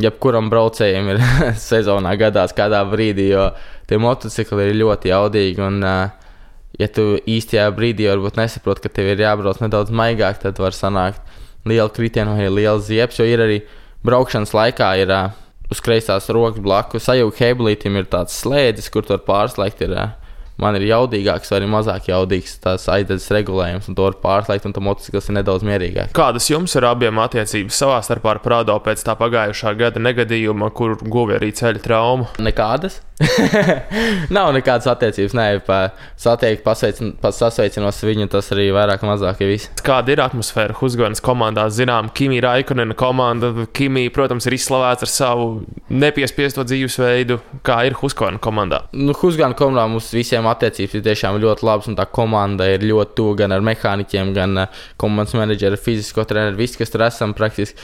jebkuram 0.04 0.50
braucējam 0.52 1.14
ir 1.14 1.22
sezonā 1.70 2.16
gadās 2.20 2.56
kādā 2.58 2.82
brīdī, 2.90 3.30
jo 3.32 3.52
tie 3.90 4.00
motocikli 4.02 4.70
ir 4.70 4.80
ļoti 4.82 5.14
jaudīgi. 5.14 5.64
Un, 5.64 5.80
uh, 5.86 6.42
ja 6.80 6.90
tu 6.92 7.14
īstajā 7.20 7.70
brīdī 7.76 8.10
varbūt 8.10 8.40
nesaproti, 8.42 8.86
ka 8.86 8.94
tev 8.98 9.14
ir 9.14 9.24
jābrauc 9.24 9.62
nedaudz 9.64 9.94
maigāk, 9.94 10.42
tad 10.44 10.60
var 10.62 10.76
sanākt 10.76 11.22
liela 11.70 11.92
kritiena 11.94 12.36
vai 12.36 12.50
liela 12.50 12.80
ziepes. 12.84 13.22
Jo 13.22 13.30
ir 13.30 13.46
arī 13.46 13.62
braukšanas 14.04 14.56
laikā 14.58 14.92
ir 15.04 15.14
uh, 15.14 15.32
uz 15.74 15.82
kreisās 15.84 16.30
rokas 16.34 16.64
blakus 16.64 17.10
sajūta 17.10 17.50
heblītam, 17.50 17.98
ir 18.00 18.10
tāds 18.12 18.38
slēdzis, 18.44 18.92
kur 18.94 19.06
tur 19.08 19.24
pārslēgt 19.26 19.84
ir. 19.88 19.98
Uh, 19.98 20.23
man 20.64 20.80
ir 20.80 20.88
jaudīgāks 20.90 21.52
vai 21.54 21.62
mazāk 21.70 22.10
jaudīgs 22.12 22.58
tās 22.64 22.88
aizdedzes 22.92 23.32
regulējums, 23.36 23.90
un 23.90 23.98
to 23.98 24.08
var 24.08 24.20
pārslēgt, 24.24 24.68
un 24.68 24.76
tā 24.76 24.84
motociklis 24.84 25.30
ir 25.30 25.38
nedaudz 25.40 25.66
mierīgāks. 25.68 26.16
Kādas 26.18 26.50
jums 26.52 26.76
ir 26.80 26.88
abiem 26.90 27.22
attiecības 27.24 27.82
savā 27.84 28.00
starpā 28.06 28.36
ar 28.36 28.44
Prādo 28.44 28.76
pēc 28.84 29.04
tā 29.06 29.18
pagājušā 29.20 29.76
gada 29.80 30.04
negadījuma, 30.04 30.72
kur 30.76 30.98
guva 31.04 31.40
arī 31.40 31.54
ceļa 31.56 31.84
traumu? 31.84 32.30
Nekādas. 32.44 33.02
Nav 34.36 34.52
nekādas 34.56 34.88
attiecības. 34.90 35.36
Nē, 35.38 35.46
satiekt, 36.20 36.66
sasveicinos 37.38 38.02
viņu, 38.04 38.28
tas 38.32 38.50
arī 38.56 38.70
vairāk 38.76 39.04
vai 39.04 39.14
mazāk 39.14 39.44
ir 39.44 39.54
viss. 39.54 39.70
Kāda 39.86 40.16
ir 40.16 40.24
atmosfēra 40.24 40.76
Husganas 40.80 41.22
komandā? 41.24 41.66
Zinām, 41.74 42.10
Kimija 42.16 42.48
Raikonena 42.48 42.98
komanda. 42.98 43.52
Kimija, 43.76 44.12
protams, 44.16 44.48
ir 44.50 44.58
izslavēts 44.58 45.06
ar 45.06 45.12
savu 45.12 45.48
nepiespiesto 45.94 46.66
dzīvesveidu. 46.68 47.40
Kā 47.66 47.84
ir 47.88 47.98
Husgana 48.02 48.42
komandā? 48.44 48.84
Nu, 48.98 49.16
Husgana 49.18 49.58
komandā 49.58 49.86
mums 49.92 50.12
visiem 50.16 50.48
attiecības 50.54 50.96
ir 50.98 51.06
tiešām 51.10 51.42
ļoti 51.44 51.68
labas, 51.68 51.92
un 51.92 52.00
tā 52.00 52.08
komanda 52.10 52.70
ir 52.72 52.86
ļoti 52.88 53.18
tuva 53.20 53.36
gan 53.44 53.58
ar 53.58 53.66
mehāniķiem, 53.66 54.34
gan 54.38 54.64
uh, 54.64 54.82
komandas 55.02 55.36
menedžeru, 55.38 55.82
fizisko 55.82 56.26
treneru, 56.30 56.58
visi, 56.62 56.80
kas 56.80 56.94
tur 56.94 57.06
esam 57.10 57.36
praktiski 57.38 57.82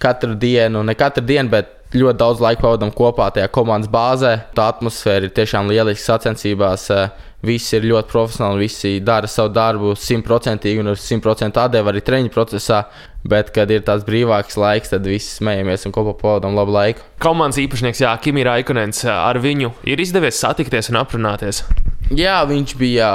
katru 0.00 0.34
dienu, 0.34 0.82
ne 0.86 0.96
katru 0.96 1.24
dienu, 1.26 1.52
bet 1.52 1.76
ļoti 1.94 2.18
daudz 2.20 2.42
laika 2.42 2.62
pavadām 2.62 2.92
kopā 2.94 3.30
tajā 3.34 3.50
komandas 3.52 3.90
bāzē. 3.90 4.36
Tā 4.54 4.68
atmosfēra 4.70 5.26
ir 5.26 5.34
tiešām 5.34 5.70
lieliska 5.70 6.14
sacensībās. 6.14 6.86
Eh, 6.94 7.26
visi 7.42 7.76
ir 7.76 7.88
ļoti 7.88 8.12
profesionāli, 8.12 8.66
visi 8.66 9.00
dara 9.00 9.26
savu 9.26 9.48
darbu 9.56 9.94
simtprocentīgi 9.96 10.82
un 10.82 10.92
ar 10.92 11.00
simtprocentu 11.00 11.62
atdevu 11.62 11.88
arī 11.90 12.02
treniņu 12.04 12.32
procesā. 12.34 12.84
Bet, 13.24 13.50
kad 13.52 13.70
ir 13.70 13.82
tāds 13.84 14.06
brīvāks 14.06 14.56
laiks, 14.56 14.92
tad 14.94 15.04
visi 15.04 15.28
smējamies 15.40 15.84
un 15.86 15.92
kopā 15.92 16.14
pavadām 16.20 16.56
labu 16.56 16.72
laiku. 16.72 17.04
Komandas 17.20 17.60
īpašnieks, 17.60 18.00
Jā, 18.00 18.14
Kimija 18.22 18.54
Raikonens, 18.54 19.04
ar 19.04 19.36
viņu 19.36 19.74
ir 19.84 20.00
izdevies 20.00 20.40
satikties 20.40 20.88
un 20.88 21.02
aprunāties. 21.02 21.64
Jā, 22.10 22.40
viņš 22.48 22.74
bija 22.80 23.10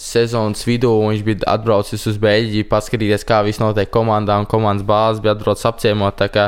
sezonas 0.00 0.62
vidū 0.64 0.90
viņš 1.10 1.24
bija 1.24 1.46
atbraucis 1.52 2.06
uz 2.08 2.16
Beļģiju, 2.20 2.68
paskatīties, 2.70 3.24
kā 3.28 3.42
viss 3.44 3.60
notiek 3.60 3.90
komandā 3.92 4.38
un 4.40 4.46
komandas 4.48 4.86
bāzes, 4.86 5.20
bija 5.20 5.34
atbraucis 5.36 5.68
apciemot. 5.68 6.16
Tā 6.16 6.30
kā 6.32 6.46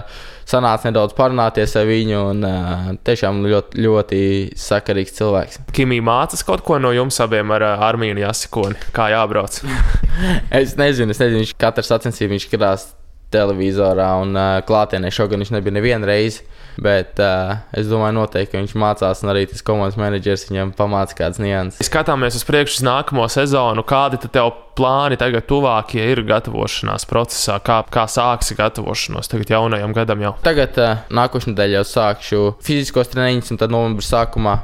sanāca 0.49 0.89
nedaudz 0.89 1.13
parunāties 1.19 1.77
ar 1.77 1.85
viņu, 1.89 2.23
un 2.31 2.47
uh, 2.49 2.89
tiešām 3.05 3.43
ļoti, 3.45 3.83
ļoti 3.85 4.23
sakarīgs 4.59 5.19
cilvēks. 5.19 5.61
Kimija 5.77 6.07
mācās 6.07 6.47
kaut 6.49 6.65
ko 6.65 6.81
no 6.81 6.95
jums 6.97 7.21
abiem 7.25 7.53
ar 7.53 7.67
uh, 7.67 7.85
Armīnu 7.91 8.25
Jasikoni, 8.25 8.79
kā 8.97 9.11
jābrauc? 9.13 9.61
es 10.63 10.77
nezinu, 10.81 11.13
es 11.13 11.21
nezinu, 11.21 11.45
viņš 11.45 11.55
katru 11.61 11.87
sacensību 11.87 12.37
viņš 12.37 12.49
skatās 12.49 12.89
televizorā 13.33 14.09
un 14.23 14.37
uh, 14.37 14.59
klātienē 14.69 15.13
šogad 15.13 15.45
viņš 15.45 15.55
nebija 15.59 15.77
nevienu 15.77 16.09
reizi. 16.09 16.47
Bet 16.81 17.21
uh, 17.21 17.59
es 17.77 17.89
domāju, 17.91 18.17
noteikti, 18.17 18.53
ka 18.55 18.63
viņš 18.63 18.75
mācās, 18.81 19.23
un 19.25 19.33
arī 19.33 19.45
tas 19.51 19.65
komandas 19.67 19.99
menedžers 20.01 20.47
viņam 20.49 20.73
pamāca 20.79 21.17
kādas 21.19 21.41
nianses. 21.43 21.85
Skatāmies 21.89 22.39
uz 22.39 22.47
priekšu 22.49 22.81
uz 22.81 22.87
nākamo 22.87 23.27
sezonu. 23.33 23.85
Kādi 23.85 24.21
tev 24.25 24.53
plāni 24.79 25.19
tagad 25.21 25.45
tuvākie 25.51 26.05
ir 26.15 26.25
gatavošanās 26.29 27.05
procesā? 27.11 27.59
Kā, 27.65 27.83
kā 27.93 28.07
sāksi 28.09 28.57
gatavošanos 28.59 29.29
tagad 29.33 29.53
jaunajam 29.53 29.97
gadam 29.97 30.25
jau? 30.25 30.35
Tagad 30.47 30.81
uh, 30.81 31.07
nākošais 31.13 31.53
nedēļa 31.53 31.81
jau 31.83 31.89
sākšu 31.93 32.45
fiziskos 32.65 33.13
treniņus, 33.13 33.53
un 33.53 33.61
tad 33.61 33.75
novembrī 33.75 34.09
sākumā 34.09 34.61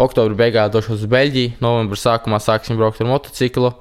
Oktobra 0.00 0.32
beigās 0.32 0.70
došos 0.72 1.02
uz 1.02 1.08
Beļģiju, 1.12 1.58
novembra 1.60 1.98
sākumā 2.00 2.38
sāksim 2.40 2.78
braukt 2.80 3.02
ar 3.02 3.08
motociklu. 3.10 3.74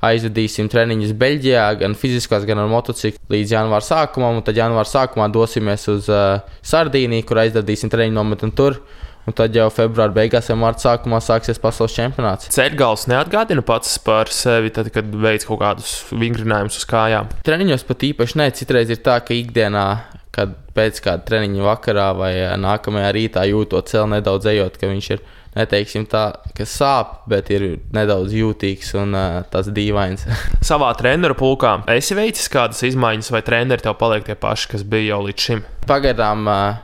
Aizvedīsim 0.00 0.70
treniņus 0.72 1.12
Beļģijā, 1.20 1.66
gan 1.82 1.94
fiziskās, 1.98 2.46
gan 2.48 2.62
ar 2.62 2.70
motociklu 2.72 3.34
līdz 3.34 3.52
janvāra 3.52 3.84
sākumam. 3.84 4.40
Tad 4.46 4.56
janvāra 4.56 4.88
sākumā 4.88 5.28
dosimies 5.32 5.84
uz 5.92 6.08
uh, 6.08 6.40
Sardīniju, 6.64 7.26
kur 7.28 7.42
aizdodīsim 7.42 7.92
treniņu 7.92 8.16
nometni 8.16 8.52
tur. 8.56 8.80
Un 9.28 9.36
tad 9.36 9.54
jau 9.54 9.66
februāra 9.68 10.14
beigās 10.16 10.48
vai 10.48 10.56
marta 10.62 10.86
sākumā 10.86 11.18
sāksies 11.22 11.60
pasaules 11.60 11.92
čempionāts. 11.92 12.48
Ceļgals 12.54 13.04
neatgādina 13.12 13.62
pats 13.66 13.98
par 14.02 14.32
sevi, 14.32 14.72
tad, 14.74 14.88
kad 14.94 15.12
veids 15.12 15.44
kaut 15.46 15.60
kādus 15.60 15.92
vingrinājumus 16.10 16.80
uz 16.80 16.86
kājām. 16.88 17.28
Treniņos 17.46 17.84
pat 17.86 18.06
īpaši 18.08 18.40
ne. 18.40 18.48
Citreiz 18.56 18.90
ir 18.90 19.02
tā, 19.04 19.18
ka 19.20 19.36
ikdienā, 19.36 19.84
kad 20.32 20.56
pēc 20.74 21.02
kāda 21.04 21.26
treniņa 21.28 21.68
vakarā 21.68 22.08
vai 22.16 22.32
nākamajā 22.64 23.12
rītā 23.18 23.44
jūtot 23.52 23.92
celu 23.92 24.08
nedaudz 24.16 24.48
ejot, 24.48 24.80
ka 24.80 24.88
viņš 24.88 25.12
ir 25.12 25.22
neteiksim 25.56 26.06
tā, 26.10 26.24
ka 26.56 26.66
sāp, 26.68 27.20
bet 27.30 27.50
ir 27.54 27.66
nedaudz 27.94 28.34
jūtīgs 28.36 28.92
un 29.00 29.16
uh, 29.16 29.40
tas 29.50 29.70
dīvains. 29.74 30.26
Savā 30.70 30.92
treneru 30.98 31.38
pulkā 31.38 31.80
esi 31.96 32.18
veicis 32.18 32.50
kādas 32.52 32.84
izmaiņas, 32.86 33.32
vai 33.34 33.42
treneri 33.46 33.86
tev 33.86 33.98
paliek 34.00 34.26
tie 34.26 34.38
paši, 34.38 34.70
kas 34.76 34.86
bija 34.86 35.14
jau 35.14 35.24
līdz 35.26 35.48
šim? 35.48 35.66
Pagaidām 35.90 36.46
uh, 36.50 36.78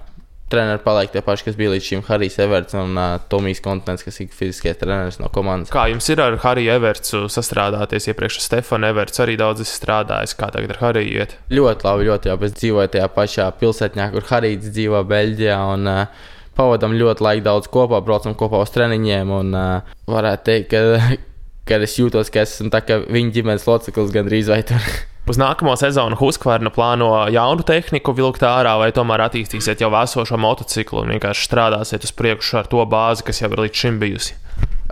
treneri 0.51 0.83
paliek 0.83 1.11
tie 1.11 1.23
paši, 1.27 1.47
kas 1.49 1.59
bija 1.59 1.73
līdz 1.75 1.87
šim 1.91 2.03
Harijs 2.07 2.39
Everts 2.43 2.77
un 2.79 2.99
uh, 2.99 3.17
Tomijs 3.31 3.63
Kontinents, 3.63 4.05
kas 4.07 4.21
ir 4.23 4.31
fiziskais 4.35 4.79
treneris 4.81 5.19
no 5.23 5.31
komandas. 5.35 5.73
Kā 5.75 5.87
jums 5.91 6.07
ir 6.13 6.23
ar 6.23 6.39
Hariju 6.43 6.75
Evertsu 6.77 7.25
sastrādāties? 7.33 8.09
Iepriekš 8.11 8.41
ar 8.41 8.47
Stefanu 8.49 8.91
Everts 8.91 9.23
arī 9.23 9.35
daudz 9.41 9.67
strādājis. 9.71 10.37
Kā 10.39 10.51
tagad 10.55 10.77
ar 10.77 10.83
Hariju 10.85 11.21
iet? 11.23 11.37
Ļoti 11.55 11.89
labi, 11.89 12.09
ļoti 12.11 12.33
labi. 12.33 12.51
Es 12.51 12.57
dzīvoju 12.61 12.95
tajā 12.95 13.11
pašā 13.15 13.51
pilsētā, 13.61 14.11
kur 14.15 14.27
Harijs 14.31 14.71
dzīvo 14.71 15.03
Beļģijā. 15.11 15.61
Un, 15.75 15.91
uh, 15.91 16.33
pavadām 16.57 16.97
ļoti 16.97 17.25
laiku 17.27 17.45
daudz 17.47 17.71
kopā, 17.73 18.01
braucam 18.05 18.37
kopā 18.39 18.63
uz 18.65 18.73
treniņiem. 18.75 19.33
Un 19.41 19.53
uh, 19.57 19.99
varētu 20.11 20.49
teikt, 20.49 20.73
ka, 20.73 21.19
ka 21.69 21.83
es 21.87 21.99
jūtos, 22.01 22.33
ka 22.33 22.47
esmu 22.47 22.73
viņa 23.13 23.37
ģimenes 23.37 23.69
loceklis 23.69 24.15
gandrīz 24.15 24.51
vai 24.53 24.63
tur. 24.67 24.83
Uz 25.27 25.41
nākamo 25.43 25.73
sezonu 25.75 26.15
Huskvarna 26.21 26.71
plāno 26.71 27.09
jaunu 27.35 27.65
tehniku 27.67 28.13
vilkt 28.15 28.45
ārā, 28.47 28.77
vai 28.79 28.93
tomēr 28.95 29.25
attīstīsiet 29.25 29.81
jau 29.83 29.91
esošo 29.99 30.39
motociklu 30.39 31.03
un 31.03 31.11
vienkārši 31.17 31.49
strādāsiet 31.49 32.07
uz 32.07 32.13
priekšu 32.15 32.61
ar 32.61 32.69
to 32.71 32.85
bāzi, 32.87 33.27
kas 33.27 33.43
jau 33.43 33.51
ir 33.51 33.65
līdz 33.65 33.81
šim 33.83 33.99
bijusi. 33.99 34.37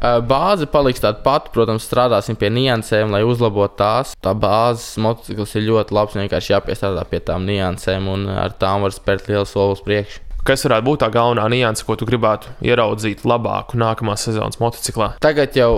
Bāze 0.03 0.67
paliks 0.69 1.01
tāda 1.01 1.23
pati, 1.23 1.53
protams, 1.55 1.87
strādāsim 1.87 2.35
pie 2.37 2.51
niansēm, 2.51 3.15
lai 3.15 3.23
uzlabotu 3.25 3.79
tās. 3.79 4.17
Tā 4.19 4.35
bāzes 4.35 4.99
motocikls 5.01 5.55
ir 5.55 5.69
ļoti 5.69 5.97
labs, 5.97 6.19
vienkārši 6.19 6.53
jāpiestrādā 6.57 7.07
pie 7.09 7.23
tām 7.31 7.47
niansēm, 7.47 8.11
un 8.11 8.27
ar 8.35 8.59
tām 8.59 8.83
var 8.85 8.93
spērt 8.93 9.31
lielu 9.31 9.47
soli 9.47 9.79
uz 9.79 9.87
priekšu. 9.87 10.25
Kas 10.45 10.61
varētu 10.67 10.85
būt 10.85 11.01
tā 11.01 11.07
galvenā 11.09 11.47
nianse, 11.49 11.87
ko 11.89 11.95
tu 11.97 12.05
gribētu 12.05 12.51
ieraudzīt 12.69 13.23
labāku 13.25 13.79
nākamās 13.81 14.27
sezonas 14.27 14.59
motociklā? 14.61 15.15
Tagad 15.25 15.55
jau 15.57 15.71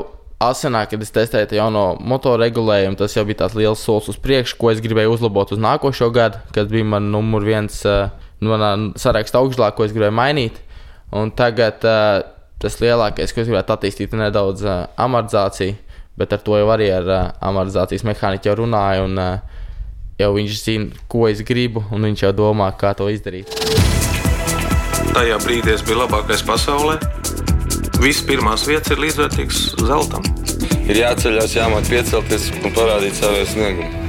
asināk, 0.43 0.91
kad 0.91 1.05
es 1.05 1.13
testēju 1.15 1.55
jauno 1.55 1.85
motoregulējumu, 2.03 2.99
tas 2.99 3.15
jau 3.15 3.23
bija 3.29 3.45
tāds 3.45 3.55
liels 3.55 3.85
solis 3.87 4.11
uz 4.11 4.19
priekšu, 4.25 4.57
ko 4.59 4.73
es 4.73 4.83
gribēju 4.83 5.13
uzlabot 5.15 5.53
uz 5.55 5.63
nākošo 5.63 6.09
gadu, 6.11 6.41
kad 6.57 6.73
bija 6.73 6.89
man 6.97 7.13
numur 7.13 7.47
viens 7.47 7.79
uh, 7.87 8.09
manā 8.43 8.73
sarakstā 8.99 9.39
augšgalā, 9.39 9.71
ko 9.77 9.87
es 9.87 9.95
gribēju 9.95 10.17
mainīt. 10.19 10.59
Un 11.15 11.31
tagad 11.39 11.87
uh, 11.87 12.25
tas 12.59 12.81
lielākais, 12.83 13.31
ko 13.31 13.45
es 13.45 13.47
gribētu 13.47 13.77
attīstīt, 13.77 14.11
ir 14.11 14.25
nedaudz 14.25 14.67
uh, 14.67 14.89
amortizācija, 14.99 15.79
bet 16.19 16.35
ar 16.35 16.43
to 16.43 16.59
jau 16.59 16.67
arī 16.75 16.91
ar 16.97 17.13
amortizācijas 17.39 18.03
mehāniķu 18.11 18.51
jau 18.51 18.59
runāju. 18.65 19.07
Un, 19.07 19.23
jau 20.19 20.35
viņš 20.41 20.59
zina, 20.59 21.07
ko 21.13 21.29
es 21.31 21.47
gribu, 21.47 21.87
un 21.93 22.11
viņš 22.11 22.27
jau 22.27 22.35
domā, 22.35 22.73
kā 22.81 22.97
to 22.99 23.07
izdarīt 23.13 23.55
tajā 25.17 25.37
brīdī 25.41 25.73
es 25.73 25.85
biju 25.87 26.03
labākais 26.03 26.43
pasaulē. 26.45 26.99
Visas 28.03 28.25
pirmās 28.29 28.67
vietas 28.69 28.93
ir 28.93 29.01
līdzvērtīgas 29.01 29.63
zeltam. 29.89 30.27
Ir 30.87 31.01
jāceļās, 31.01 31.57
jāmāk 31.57 31.89
piecelties 31.89 32.51
un 32.61 32.75
parādīt 32.77 33.17
savu 33.17 33.47
sniegumu. 33.49 34.06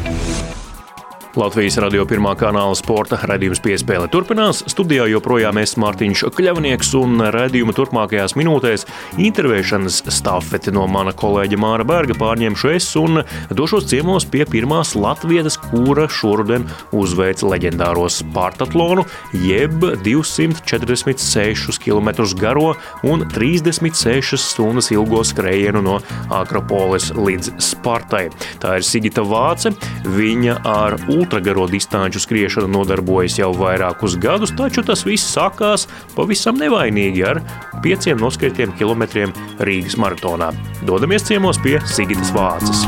Latvijas 1.37 1.75
radio 1.77 2.01
pirmā 2.09 2.31
kanāla 2.33 2.73
sporta 2.73 3.19
raidījums 3.29 3.59
piespēle 3.61 4.07
turpinās. 4.09 4.63
Studijā 4.71 5.03
joprojām 5.11 5.59
es 5.61 5.75
Mārtiņš 5.77 6.23
Kļavnieks 6.33 6.89
un 6.97 7.21
raidījuma 7.35 7.75
turpmākajās 7.77 8.33
minūtēs 8.39 8.87
intervēšanas 9.21 9.99
stafeti 10.15 10.73
no 10.73 10.87
mana 10.89 11.13
kolēģa 11.13 11.59
Māra 11.61 11.85
Berga 11.85 12.15
pārņemšu 12.17 12.71
es 12.73 12.87
un 12.97 13.21
došos 13.53 13.85
ciemos 13.91 14.25
pie 14.25 14.47
pirmās 14.49 14.95
latvietes, 14.97 15.59
kura 15.61 16.07
šoruden 16.09 16.65
uzveic 16.97 17.43
leģendāro 17.45 18.07
Spartatlonu, 18.09 19.05
jeb 19.37 19.77
246 20.07 21.77
km 21.85 22.09
garo 22.41 22.73
un 23.05 23.27
36 23.35 24.41
stundas 24.41 24.89
ilgo 24.95 25.21
skrējienu 25.21 25.85
no 25.85 25.99
Akropolis 26.33 27.11
līdz 27.13 27.53
Spartai. 27.61 28.25
Tā 28.57 28.79
ir 28.81 28.89
Sigita 28.89 29.21
Vāce. 29.21 29.75
Viņa 30.17 30.59
ar 30.65 30.97
ultragaro 31.27 31.67
distanču 31.67 32.21
skriešanu 32.23 32.71
nodarbojas 32.71 33.35
jau 33.41 33.51
vairākus 33.57 34.15
gadus, 34.23 34.55
taču 34.55 34.83
tas 34.87 35.03
viss 35.05 35.27
sākās 35.35 35.85
pavisam 36.15 36.55
nevainīgi 36.61 37.27
ar 37.27 37.43
pieciem 37.83 38.23
noskrietiem 38.23 38.71
kilometriem 38.79 39.35
Rīgas 39.59 39.99
maratonā. 39.99 40.53
Dodamies 40.87 41.27
ciemos 41.27 41.59
pie 41.59 41.81
Sigitas 41.83 42.31
Vācas 42.35 42.87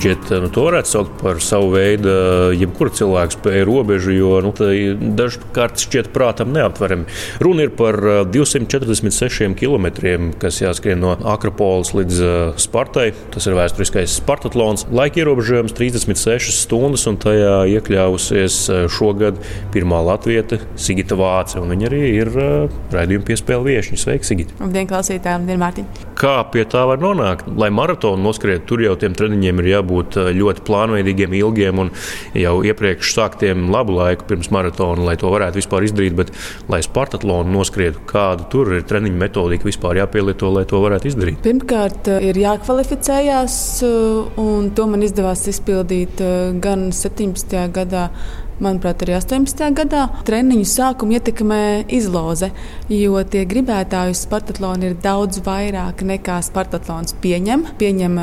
šķiet, 0.00 0.30
nu, 0.40 0.48
to 0.52 0.62
varētu 0.64 0.88
saukt 0.88 1.16
par 1.20 1.40
savu 1.44 1.74
veidu, 1.74 2.12
jebkura 2.56 2.92
cilvēka 2.96 3.36
spēju 3.36 3.66
robežu, 3.68 4.12
jo 4.14 4.38
nu, 4.44 4.52
dažkārt 5.18 5.82
šķiet 5.82 6.08
prātam 6.14 6.54
neaptverami. 6.54 7.04
Runa 7.44 7.66
ir 7.66 7.72
par 7.76 7.98
246 8.32 9.52
km, 9.60 9.90
kas 10.40 10.60
jāskrien 10.62 11.02
no 11.02 11.12
Akropolis 11.28 11.92
līdz 11.96 12.22
Spartai. 12.60 13.10
Tas 13.34 13.48
ir 13.48 13.56
vēsturiskais 13.58 14.16
Spartatlons. 14.22 14.86
Laika 14.94 15.20
ierobežojums 15.20 15.76
36 15.76 16.56
stundas, 16.62 17.04
un 17.10 17.20
tajā 17.20 17.66
iekļāvusies 17.76 18.58
šogad 18.92 19.40
pirmā 19.74 20.00
latvieta 20.06 20.62
Sigita 20.80 21.18
Vāce. 21.20 21.60
Viņa 21.60 21.90
arī 21.90 22.02
ir 22.22 22.32
raidījuma 22.94 23.28
piespēle 23.28 23.68
viesiņa. 23.68 24.00
Sveiki, 24.00 24.30
Sigita! 24.30 24.56
Labdien, 24.62 24.88
klausītājiem! 24.88 25.84
Kā 26.20 26.38
pie 26.52 26.64
tā 26.68 26.86
var 26.88 27.00
nonākt? 27.00 27.48
Lai 27.60 27.68
maratonu 27.74 28.22
noskriet, 28.24 28.64
tur 28.68 28.82
jau 28.84 28.96
tiem 29.00 29.14
treniņiem 29.16 29.60
ir 29.62 29.72
jābūt 29.74 29.89
jābūt 29.90 30.18
eh, 30.20 30.30
ļoti 30.36 30.64
plānveidīgiem, 30.66 31.34
ilgiem 31.40 31.82
un 31.82 31.90
jau 32.38 32.60
iepriekš 32.66 33.14
sāktiem 33.16 33.70
labu 33.70 33.96
laiku 33.98 34.26
pirms 34.28 34.50
maratona, 34.50 35.04
lai 35.04 35.16
to 35.20 35.30
varētu 35.30 35.60
vispār 35.60 35.86
izdarīt. 35.86 36.16
Bet, 36.16 36.32
lai 36.70 36.82
Spartatlonu 36.82 37.50
noskrietu, 37.50 38.02
kāda 38.06 38.46
tur 38.50 38.72
ir 38.76 38.84
treniņa 38.88 39.18
metodika 39.20 39.68
vispār 39.68 40.00
jāpielieto, 40.00 40.50
lai 40.54 40.66
to 40.68 40.80
varētu 40.82 41.10
izdarīt? 41.10 41.40
Pirmkārt, 41.44 42.08
eh, 42.08 42.30
ir 42.30 42.40
jākvalificējās, 42.40 43.56
eh, 43.82 44.40
un 44.40 44.70
to 44.70 44.86
man 44.86 45.02
izdevās 45.02 45.46
izpildīt 45.50 46.20
gan 46.60 46.90
17. 46.92 47.68
gadā 47.72 48.10
manuprāt, 48.64 49.02
arī 49.04 49.16
18. 49.18 49.70
gadā. 49.76 50.06
Treniņu 50.28 50.66
sākumu 50.68 51.16
ietekmē 51.18 51.60
izloze, 51.92 52.50
jo 52.92 53.20
tie 53.30 53.44
gribētāji 53.48 54.14
uz 54.14 54.22
Spartatlonu 54.26 54.90
ir 54.90 54.96
daudz 55.02 55.40
vairāk 55.46 56.04
nekā 56.06 56.40
Spartatlons 56.44 57.16
pieņem. 57.22 57.66
Pieņem 57.80 58.18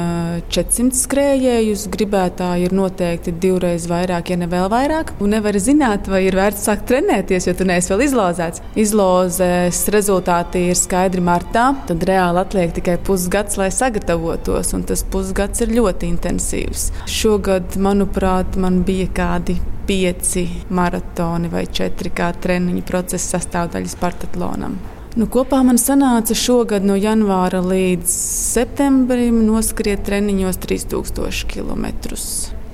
400 0.53 1.01
skrējējus, 1.01 1.87
gribētāji 1.93 2.67
ir 2.67 2.75
noteikti 2.77 3.33
divreiz 3.41 3.87
vairāk, 3.89 4.31
ja 4.33 4.39
ne 4.41 4.49
vēl 4.51 4.69
vairāk. 4.73 5.15
Un 5.23 5.33
nevar 5.35 5.57
zināt, 5.61 6.09
vai 6.11 6.23
ir 6.27 6.37
vērts 6.37 6.67
sākt 6.67 6.87
trenēties, 6.91 7.49
jo 7.49 7.55
tu 7.57 7.67
neesi 7.67 7.93
vēl 7.93 8.05
izlozēts. 8.07 8.63
Izlozes 8.79 9.83
rezultāti 9.93 10.67
ir 10.71 10.77
skaidri 10.79 11.23
martā, 11.23 11.69
tad 11.89 12.05
reāli 12.07 12.43
atliek 12.43 12.75
tikai 12.77 12.97
pusgads, 13.07 13.57
lai 13.59 13.69
sagatavotos, 13.73 14.73
un 14.77 14.85
tas 14.87 15.05
pusgads 15.07 15.65
ir 15.65 15.73
ļoti 15.77 16.11
intensīvs. 16.13 16.91
Šogad, 17.09 17.79
manuprāt, 17.81 18.59
man 18.61 18.83
bija 18.87 19.09
kādi 19.17 19.57
pieci 19.87 20.45
maratoni 20.69 21.49
vai 21.51 21.65
četri 21.71 22.11
kā 22.13 22.33
treniņu 22.35 22.83
procesa 22.87 23.37
sastāvdaļas 23.37 23.95
Spartatlonam. 23.97 24.77
Nu, 25.17 25.25
kopā 25.33 25.63
man 25.65 25.79
sanāca 25.81 26.35
šogad 26.37 26.85
no 26.85 26.93
janvāra 26.99 27.63
līdz 27.65 28.11
septembrim 28.53 29.39
noskriet 29.47 30.03
treniņos 30.05 30.61
3000 30.67 31.49
km. 31.55 31.87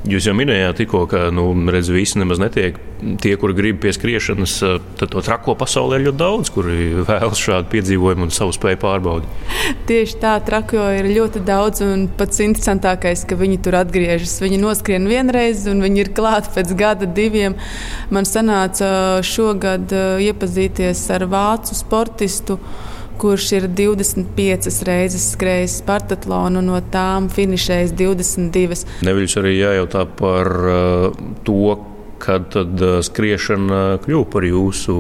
Jūs 0.04 0.26
jau 0.28 0.34
minējāt, 0.36 0.82
tikko, 0.82 1.06
ka 1.08 1.30
nu, 1.32 1.46
redz, 1.72 1.88
visi 1.96 2.20
nemaz 2.20 2.42
netiek. 2.42 2.76
Tie, 3.24 3.32
kuri 3.40 3.56
grib 3.56 3.78
pie 3.84 3.94
skriešanas, 3.96 4.56
tad 5.00 5.12
to 5.14 5.22
trako 5.24 5.56
pasaulē 5.60 6.00
ir 6.00 6.10
ļoti 6.10 6.20
daudz, 6.20 6.52
kuri 6.52 6.90
vēlas 7.10 7.40
šādu 7.40 7.72
piedzīvojumu 7.72 8.28
un 8.28 8.34
savu 8.36 8.52
spēju 8.56 8.82
pārbaudīt. 8.84 9.48
Tieši 9.88 10.20
tā, 10.20 10.34
trako 10.44 10.90
ir 10.98 11.08
ļoti 11.08 11.44
daudz, 11.48 11.86
un 11.88 12.08
pats 12.20 12.44
interesantākais, 12.44 13.24
ka 13.30 13.40
viņi 13.40 13.62
tur 13.64 13.80
atgriežas. 13.80 14.36
Viņi 14.44 14.60
noskrien 14.60 15.08
vienreiz, 15.08 15.64
un 15.72 15.80
viņi 15.84 16.04
ir 16.04 16.12
klāti 16.18 16.52
pēc 16.58 16.76
gada, 16.80 17.08
diviem. 17.08 17.56
Man 18.12 18.28
sanāca 18.28 19.24
šogad 19.24 19.96
iepazīties 20.24 21.08
ar 21.16 21.30
vācu 21.32 21.80
sportistu 21.80 22.60
kurš 23.22 23.48
ir 23.60 23.70
25 23.70 24.84
reizes 24.88 25.32
skrējis 25.36 25.80
Spartatlonu, 25.84 26.64
no 26.66 26.82
tām 26.94 27.30
finišējis 27.34 27.96
22. 28.00 28.84
Neviļus 29.08 29.40
arī 29.42 29.58
jājautā 29.58 30.06
par 30.20 30.54
uh, 30.64 31.26
to, 31.48 31.76
kad 32.24 32.46
tad 32.54 32.80
skriešana 33.04 33.82
kļuva 34.04 34.28
par 34.32 34.46
jūsu, 34.48 34.96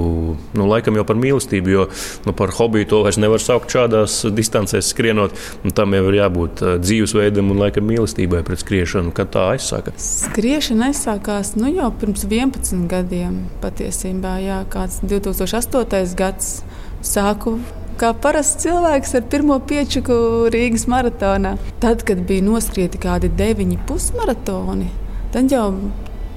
nu, 0.57 0.65
laikam 0.67 0.97
jau 0.99 1.05
par 1.07 1.19
mīlestību, 1.19 1.71
jo 1.71 1.85
nu, 2.27 2.33
par 2.35 2.51
hobiju 2.57 2.89
to 2.91 3.01
vairs 3.05 3.19
nevar 3.21 3.41
saukt 3.41 3.71
šādās 3.71 4.19
distancēs 4.35 4.91
skrienot. 4.91 5.37
Tam 5.77 5.95
jau 5.95 6.03
ir 6.09 6.19
jābūt 6.19 6.63
dzīvesveidam 6.83 7.53
un 7.53 7.61
laikam 7.63 7.87
mīlestībai 7.87 8.43
pret 8.47 8.63
skriešanu. 8.63 9.13
Kad 9.15 9.31
tā 9.35 9.45
aizsāka? 9.53 9.95
Skriešana 10.03 10.91
aizsākās 10.91 11.55
nu, 11.59 11.71
jau 11.71 11.91
pirms 12.01 12.25
11 12.27 12.89
gadiem 12.91 13.43
patiesībā, 13.63 14.37
jā, 14.43 14.59
kāds 14.73 14.99
2008. 15.07 16.17
gads. 16.19 16.57
Sāku 17.03 17.57
kā 17.99 18.13
parasts 18.23 18.63
cilvēks 18.63 19.13
ar 19.17 19.25
pirmo 19.31 19.57
piečuku 19.69 20.15
Rīgas 20.53 20.87
maratonā. 20.91 21.55
Tad, 21.83 22.05
kad 22.07 22.23
bija 22.29 22.45
noskrieti 22.45 23.01
kādi 23.01 23.31
deviņi 23.39 23.79
pusmaratoni, 23.89 24.89
tad 25.33 25.51
jau 25.53 25.67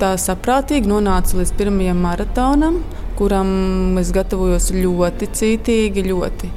tā 0.00 0.14
saprātīgi 0.20 0.90
nonācu 0.90 1.40
līdz 1.40 1.54
pirmajam 1.56 2.02
maratonam, 2.04 2.82
kuram 3.18 3.96
es 4.00 4.12
gatavojos 4.16 4.72
ļoti 4.76 5.30
cītīgi. 5.38 6.04
Ļoti. 6.10 6.52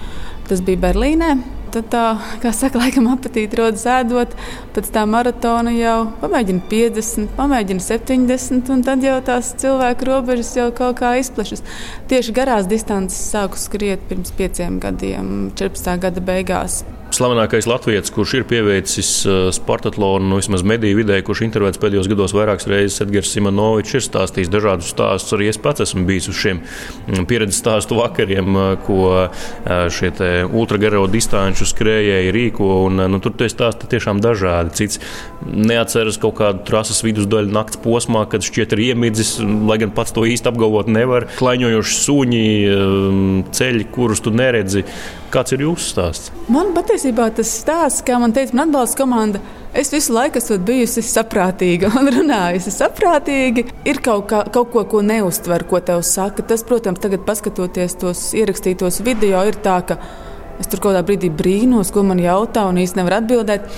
Tas 0.49 0.63
bija 0.65 0.83
Berlīnē. 0.89 1.37
Tad 1.69 1.89
tā, 1.93 2.03
kā 2.41 2.51
saka, 2.55 2.79
laikam 2.81 3.09
apetīti 3.11 3.59
rodas 3.59 3.85
ēdot, 3.89 4.35
pēc 4.75 4.89
tā 4.95 5.03
maratona 5.09 5.73
jau 5.75 5.97
pamēģina 6.21 6.63
50, 6.71 7.33
pamēģina 7.37 7.85
70, 7.85 8.71
un 8.73 8.85
tad 8.87 9.05
jau 9.05 9.17
tās 9.25 9.53
cilvēku 9.61 10.09
robežas 10.09 10.55
jau 10.57 10.69
kaut 10.75 10.97
kā 11.01 11.15
izplešas. 11.21 11.61
Tieši 12.09 12.33
garās 12.37 12.69
distances 12.69 13.21
sāku 13.33 13.59
skriet 13.61 14.07
pirms 14.09 14.33
pieciem 14.37 14.79
gadiem, 14.81 15.51
14. 15.59 15.99
gada 16.07 16.25
beigās 16.25 16.81
slavenākais 17.19 17.67
latviečs, 17.69 18.13
kurš 18.15 18.35
ir 18.39 18.45
pieveicis 18.47 19.09
uh, 19.27 19.39
Spartatlonu, 19.55 20.25
nu, 20.29 20.39
vismaz 20.39 20.63
mediju 20.67 21.01
vidē, 21.01 21.19
kurš 21.25 21.43
intervētas 21.47 21.81
pēdējos 21.81 22.09
gados 22.11 22.35
vairākas 22.35 22.69
reizes, 22.71 23.01
Edgars 23.03 23.33
Simonovičs, 23.35 23.97
ir 23.97 24.05
stāstījis 24.05 24.51
dažādus 24.53 24.91
stāstus. 24.93 25.35
Arī 25.35 25.49
es 25.51 25.59
pats 25.61 25.83
esmu 25.83 26.05
bijis 26.07 26.29
uz 26.31 26.39
šiem 26.39 26.61
mm, 26.61 27.27
pieredzes 27.29 27.59
stāstu 27.59 27.99
vakariem, 27.99 28.49
uh, 28.55 28.71
ko 28.85 28.99
uh, 29.25 29.45
šie 29.93 30.11
ultragaro 30.47 31.05
distanču 31.11 31.67
skrējēji 31.69 32.33
rīko. 32.35 32.71
Un, 32.87 33.03
nu, 33.11 33.21
tur 33.23 33.35
tie 33.39 33.49
stāsti 33.51 33.89
tiešām 33.91 34.23
dažādi. 34.23 34.75
Cits 34.79 35.01
neatceras 35.43 36.19
kaut 36.21 36.37
kādu 36.39 36.63
trases 36.67 37.03
vidusdaļu 37.05 37.51
nakts 37.55 37.81
posmā, 37.83 38.25
kad 38.31 38.45
šķiet 38.45 38.75
ir 38.77 38.85
iemidzis, 38.89 39.37
lai 39.43 39.79
gan 39.81 39.93
pats 39.95 40.15
to 40.15 40.25
īsti 40.29 40.51
apgalvot 40.51 40.91
nevar. 40.91 41.27
Klaiņojoši 41.39 41.97
suņi, 42.03 42.45
um, 42.75 43.23
ceļi, 43.55 43.89
kurus 43.95 44.23
tu 44.23 44.33
neredzi. 44.35 44.85
Kāds 45.29 45.53
ir 45.53 45.61
jūsu 45.61 45.91
stāsts? 45.91 46.31
Man 46.49 46.71
patiesībā 46.73 47.27
tas 47.37 47.49
stāsts, 47.61 48.01
kā 48.05 48.17
man 48.21 48.33
teica, 48.33 48.55
man 48.57 48.71
atbalsta 48.71 48.97
komanda. 49.03 49.41
Es 49.77 49.91
visu 49.93 50.15
laiku 50.15 50.39
esmu 50.41 50.57
bijusi 50.65 51.03
saprātīga 51.05 51.91
un 51.99 52.09
runājusi 52.15 52.73
saprātīgi. 52.73 53.67
Ir 53.89 54.01
kaut, 54.05 54.25
kā, 54.31 54.41
kaut 54.49 54.71
ko, 54.73 54.83
ko 54.89 55.03
neuztver, 55.05 55.67
ko 55.69 55.83
tev 55.85 56.01
saka. 56.07 56.45
Tas, 56.49 56.65
protams, 56.65 57.01
tagad, 57.03 57.29
skatoties 57.37 57.99
tos 58.01 58.23
ierakstītos 58.33 59.03
video, 59.05 59.43
ir 59.45 59.59
tā, 59.61 59.77
ka 59.85 59.99
es 60.57 60.65
tur 60.65 60.81
kaut 60.81 60.95
kādā 60.95 61.05
brīdī 61.05 61.29
brīnos, 61.29 61.93
ko 61.93 62.01
man 62.09 62.21
jautā, 62.23 62.65
un 62.65 62.81
īstenībā 62.81 63.05
nevaru 63.05 63.21
atbildēt. 63.21 63.69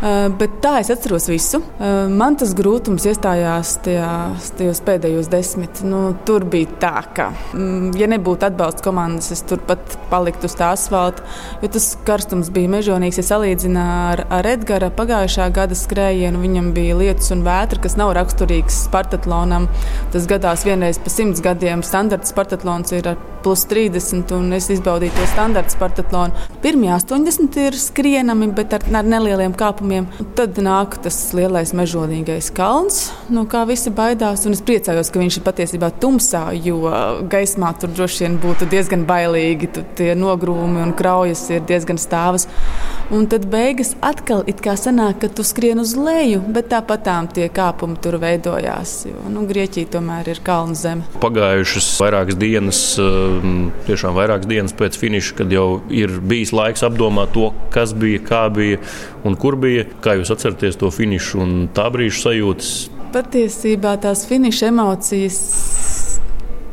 Uh, 0.00 0.30
bet 0.32 0.54
tā 0.64 0.78
es 0.80 0.88
atceros 0.92 1.26
visu. 1.28 1.58
Uh, 1.76 2.06
man 2.08 2.38
tas 2.40 2.54
grūtums 2.56 3.04
iestājās 3.10 3.74
tajā, 3.84 4.12
tajos 4.56 4.80
pēdējos 4.86 5.28
desmit. 5.28 5.82
Nu, 5.84 6.14
tur 6.24 6.46
bija 6.48 6.70
tā, 6.80 6.94
ka, 7.16 7.26
mm, 7.52 7.90
ja 8.00 8.08
nebūtu 8.08 8.48
atbalsta 8.48 8.86
komandas, 8.86 9.28
es 9.34 9.44
turpat 9.44 9.98
paliktu 10.08 10.48
uz 10.48 10.56
tā 10.56 10.70
asfalta. 10.72 11.26
Jo 11.60 11.68
tas 11.76 11.90
karstums 12.08 12.48
bija 12.54 12.72
mežonīgs. 12.72 13.20
Ja 13.20 13.26
salīdzinātu 13.34 13.80
ar, 13.80 14.24
ar 14.32 14.48
Edgara 14.48 14.88
pagājušā 14.96 15.50
gada 15.54 15.76
skrējienu, 15.76 16.40
viņam 16.40 16.72
bija 16.76 16.96
lietus 16.96 17.28
un 17.34 17.44
vētra, 17.44 17.82
kas 17.84 17.98
nav 18.00 18.14
raksturīgs 18.16 18.86
Spartatlonam. 18.86 19.68
Tas 20.14 20.28
gadās 20.30 20.64
vienreiz 20.64 21.00
pa 21.02 21.12
simts 21.12 21.44
gadiem. 21.44 21.84
Standarts 21.84 22.32
Spartatlons 22.32 22.96
ir 22.96 23.12
ar 23.12 23.20
plus 23.44 23.64
30, 23.68 24.32
un 24.36 24.52
es 24.56 24.68
izbaudīju 24.72 25.14
to 25.16 25.28
standarta 25.30 25.72
Spartatlonu. 25.72 26.48
Pirmie 26.64 26.92
80 26.96 27.60
ir 27.66 27.78
skrienami, 27.80 28.50
bet 28.56 28.74
ar, 28.76 28.84
ar 29.00 29.08
nelieliem 29.08 29.54
kāpumiem 29.56 29.89
pasākumiem. 29.90 30.06
Tad 30.36 30.58
nāk 30.62 30.98
tas 31.02 31.16
lielais 31.34 31.72
mežonīgais 31.74 32.50
kalns, 32.54 33.10
no 33.28 33.46
kā 33.46 33.66
visi 33.66 33.90
baidās. 33.90 34.46
Es 34.46 34.62
priecājos, 34.62 35.10
ka 35.10 35.20
viņš 35.20 35.38
ir 35.38 35.44
patiesībā 35.44 35.90
tumsā, 36.00 36.50
jo 36.54 36.90
gaismā 37.30 37.72
tur 37.78 37.90
droši 37.90 38.24
vien 38.24 38.38
būtu 38.40 38.68
diezgan 38.70 39.06
bailīgi. 39.06 39.70
Tur 39.74 39.84
tie 39.96 40.14
nogrūmi 40.14 40.82
un 40.82 40.94
kraujas 40.94 41.48
ir 41.50 41.62
diezgan 41.66 41.98
stāvas. 41.98 42.48
Un 43.10 43.26
tad 43.26 43.48
beigas 43.50 43.96
atkal 44.00 44.44
it 44.46 44.60
kā 44.62 44.76
sanāk, 44.78 45.20
ka 45.20 45.28
tu 45.28 45.42
skrien 45.42 45.80
uz 45.82 45.96
leju, 45.98 46.42
bet 46.46 46.70
tāpatām 46.70 47.26
tie 47.32 47.48
kāpumi 47.50 47.98
tur 48.02 48.20
veidojās. 48.22 49.06
Jo 49.08 49.30
nu, 49.32 49.46
Grieķija 49.50 49.90
tomēr 49.96 50.30
ir 50.30 50.42
kalnu 50.46 50.76
zeme. 50.78 51.06
Pagājušas 51.22 51.88
vairākas 51.98 52.38
dienas, 52.38 52.82
um, 53.02 53.72
tiešām 53.88 54.14
vairākas 54.14 54.46
dienas 54.50 54.76
pēc 54.76 54.98
finiša, 55.00 55.34
kad 55.40 55.50
jau 55.54 55.80
ir 55.90 56.20
bijis 56.22 56.54
laiks 56.54 56.86
apdomāt 56.86 57.34
to, 57.34 57.50
kas 57.74 57.94
bija, 57.98 58.22
kā 58.22 58.44
bija 58.54 58.78
un 59.24 59.36
kur 59.40 59.58
bija. 59.60 59.86
Kā 60.04 60.16
jūs 60.18 60.32
atceraties 60.34 60.78
to 60.80 60.90
finišu 60.94 61.44
un 61.44 61.54
tā 61.74 61.88
brīža 61.92 62.26
sajūtas? 62.28 62.74
Patiesībā 63.14 63.96
tās 64.02 64.24
finiša 64.30 64.70
emocijas 64.70 65.38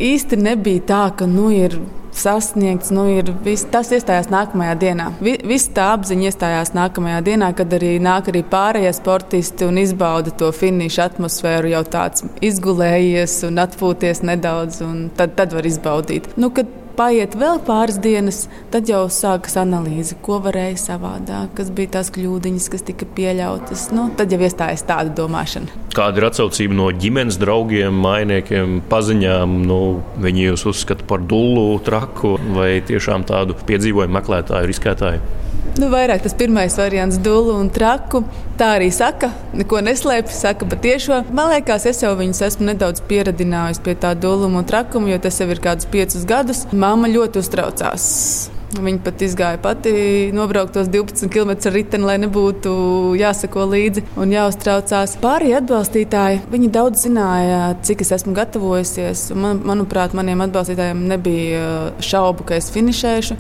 īsti 0.04 0.38
nebija 0.38 0.84
tā, 0.92 1.04
ka 1.18 1.26
nu 1.30 1.50
ir 1.54 1.80
sasniegts. 2.18 2.92
Nu, 2.94 3.06
vis, 3.46 3.64
tas 3.72 3.92
iestājās 3.94 4.30
nākamajā 4.34 4.76
dienā. 4.82 5.10
Vi, 5.22 5.38
viss 5.48 5.70
tā 5.74 5.92
apziņa 5.96 6.32
iestājās 6.32 6.74
nākamajā 6.78 7.22
dienā, 7.30 7.52
kad 7.58 7.74
arī 7.78 7.96
nāk 8.04 8.32
arī 8.32 8.44
pārējie 8.48 8.94
sportisti 8.98 9.68
un 9.68 9.80
izbauda 9.82 10.34
to 10.38 10.52
finišu 10.56 11.04
atmosfēru, 11.08 11.72
jau 11.76 11.84
tāds 11.98 12.26
izgulējies 12.46 13.40
un 13.50 13.64
atpūties 13.64 14.24
nedaudz, 14.26 14.82
un 14.86 15.08
tad, 15.18 15.38
tad 15.38 15.56
var 15.58 15.70
izbaudīt. 15.70 16.32
Nu, 16.42 16.52
paiet 16.98 17.36
vēl 17.38 17.60
pāris 17.66 18.00
dienas, 18.02 18.44
tad 18.74 18.90
jau 18.90 19.04
sākas 19.14 19.58
analīze, 19.62 20.18
ko 20.26 20.40
varēja 20.44 20.80
savādāk, 20.82 21.54
kas 21.58 21.72
bija 21.74 21.98
tās 21.98 22.12
kļūdiņas, 22.16 22.70
kas 22.74 22.86
tika 22.88 23.08
pieļautas. 23.18 23.88
Nu, 23.96 24.08
tad 24.18 24.34
jau 24.34 24.42
iestājas 24.42 24.86
tāda 24.88 25.14
domāšana. 25.18 25.86
Kāda 25.98 26.22
ir 26.22 26.30
atsaucība 26.30 26.78
no 26.78 26.90
ģimenes 26.94 27.40
draugiem, 27.42 27.98
mainiekiem, 28.04 28.80
paziņām? 28.92 29.60
Nu, 29.70 29.82
viņi 30.24 30.50
jūs 30.50 30.68
uzskata 30.74 31.06
par 31.08 31.24
dullu, 31.26 31.70
traku 31.86 32.36
vai 32.58 32.78
tiešām 32.86 33.28
tādu 33.30 33.58
piedzīvojumu 33.68 34.18
meklētāju, 34.20 34.72
riskētāju? 34.72 35.47
Nu, 35.78 35.92
vairāk 35.94 36.24
tas 36.26 36.34
pirmais 36.34 36.74
variants, 36.80 37.20
dūlu 37.22 37.54
un 37.54 37.68
traku. 37.70 38.24
Tā 38.58 38.72
arī 38.80 38.88
saka, 38.94 39.30
neko 39.54 39.84
neslēpj, 39.86 40.34
saka 40.34 40.66
patiešo. 40.66 41.20
Man 41.30 41.52
liekas, 41.52 41.86
es 41.92 42.02
jau 42.02 42.16
viņus 42.18 42.42
esmu 42.48 42.72
nedaudz 42.72 43.04
pieradinājusi 43.06 43.84
pie 43.86 43.94
tā 44.02 44.16
dūluma 44.18 44.64
un 44.64 44.70
trakuma, 44.70 45.12
jo 45.14 45.20
tas 45.22 45.38
jau 45.38 45.46
ir 45.54 45.62
kādus 45.62 45.86
piecus 45.94 46.26
gadus. 46.26 46.64
Māma 46.74 47.12
ļoti 47.14 47.44
uztraucās. 47.44 48.08
Viņa 48.74 49.00
pat 49.06 49.22
izgāja 49.24 49.62
pati, 49.64 49.94
nobraukt 50.36 50.74
tos 50.76 50.90
12 50.92 51.30
km 51.32 51.54
ar 51.56 51.78
riteni, 51.78 52.10
lai 52.10 52.18
nebūtu 52.26 52.74
jāsako 53.16 53.70
līdzi 53.70 54.04
un 54.20 54.34
jāuztraucās. 54.34 55.16
Pārējie 55.22 55.56
atbalstītāji, 55.62 56.42
viņi 56.52 56.74
daudz 56.74 57.06
zināja, 57.06 57.62
cik 57.86 58.02
es 58.04 58.16
esmu 58.18 58.34
gatavojusies. 58.36 59.30
Man, 59.38 59.62
manuprāt, 59.70 60.18
maniem 60.18 60.42
atbalstītājiem 60.50 61.06
nebija 61.14 61.66
šaubu, 62.04 62.50
ka 62.50 62.58
es 62.58 62.74
finišēšu. 62.74 63.38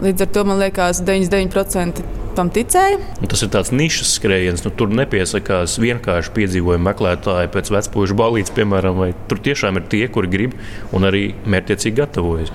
Līdz 0.00 0.24
ar 0.24 0.32
to 0.32 0.44
man 0.48 0.60
liekas, 0.62 1.02
99% 1.04 2.04
tam 2.36 2.50
ticēja. 2.52 2.98
Un 3.20 3.30
tas 3.30 3.42
ir 3.44 3.50
tāds 3.52 3.72
nišas 3.74 4.14
skrējiens. 4.16 4.64
Nu, 4.64 4.72
tur 4.76 4.92
nepiesakās 4.96 5.76
vienkārši 5.82 6.32
piedzīvojumu 6.36 6.86
meklētāji 6.88 7.50
pēc 7.52 7.72
vecpuļu 7.74 8.16
balīdzes, 8.18 8.54
piemēram, 8.56 9.00
vai 9.02 9.10
tur 9.28 9.42
tiešām 9.44 9.80
ir 9.80 9.88
tie, 9.92 10.06
kuri 10.12 10.30
grib 10.32 10.56
un 10.96 11.08
arī 11.08 11.26
mērķiecīgi 11.44 11.98
gatavojas. 12.00 12.52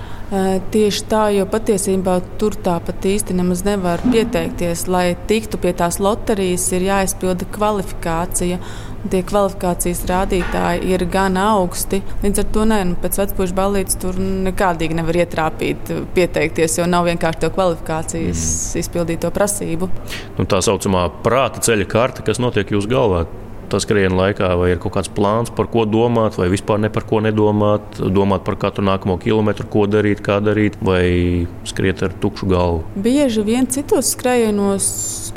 Tieši 0.74 1.04
tā, 1.08 1.22
jo 1.32 1.46
patiesībā 1.48 2.18
tur 2.40 2.58
tāpat 2.64 3.06
īsti 3.08 3.38
nemaz 3.38 3.62
nevar 3.64 4.02
pieteikties. 4.10 4.84
Lai 4.90 5.06
tiktu 5.30 5.60
pie 5.62 5.72
tās 5.78 6.00
loterijas, 6.02 6.66
ir 6.76 6.84
jāizpilda 6.90 7.48
kvalifikācija 7.54 8.58
tie 9.06 9.22
kvalifikācijas 9.26 10.02
rādītāji 10.08 10.92
ir 10.92 11.04
gan 11.10 11.38
augsti. 11.40 12.00
Līdz 12.24 12.42
ar 12.42 12.48
to 12.54 12.66
nē, 12.68 12.78
nu, 12.90 12.98
pēc 13.02 13.18
vecpuļu 13.22 13.56
balīdzes 13.58 14.00
tur 14.02 14.18
nekādīgi 14.18 14.98
nevar 14.98 15.20
ietrāpīt, 15.22 15.92
pieteikties, 16.16 16.78
jo 16.80 16.88
nav 16.90 17.06
vienkārši 17.08 17.44
to 17.44 17.52
kvalifikācijas 17.54 18.44
mm. 18.44 18.80
izpildīto 18.82 19.32
prasību. 19.34 19.90
Nu, 20.38 20.48
tā 20.50 20.62
saucamā 20.64 21.08
prāta 21.24 21.62
ceļa 21.64 21.90
karte, 21.90 22.26
kas 22.26 22.42
notiek 22.42 22.74
jūsu 22.74 22.90
galvā. 22.90 23.26
Tas 23.68 23.84
skrien 23.84 24.14
laikā, 24.16 24.48
vai 24.56 24.70
ir 24.72 24.78
kaut 24.80 24.94
kāds 24.94 25.10
plāns, 25.12 25.50
par 25.52 25.66
ko 25.68 25.82
domāt, 25.84 26.38
vai 26.40 26.46
vispār 26.48 26.80
ne 26.80 26.88
par 26.88 27.04
ko 27.04 27.18
nedomāt, 27.20 27.98
domāt 28.00 28.40
par 28.46 28.56
katru 28.56 28.86
nākamo 28.88 29.18
kilometru, 29.20 29.66
ko 29.68 29.84
darīt, 29.84 30.22
kā 30.24 30.38
darīt, 30.40 30.78
vai 30.80 31.44
skriet 31.68 32.00
ar 32.06 32.16
tukšu 32.16 32.48
galvu. 32.48 32.86
Bieži 32.96 33.44
vien 33.44 33.68
citos 33.68 34.14
skrejienos 34.14 34.88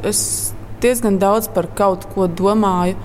es 0.08 0.22
diezgan 0.82 1.20
daudz 1.20 1.52
par 1.52 1.68
kaut 1.76 2.08
ko 2.16 2.30
domāju 2.32 2.96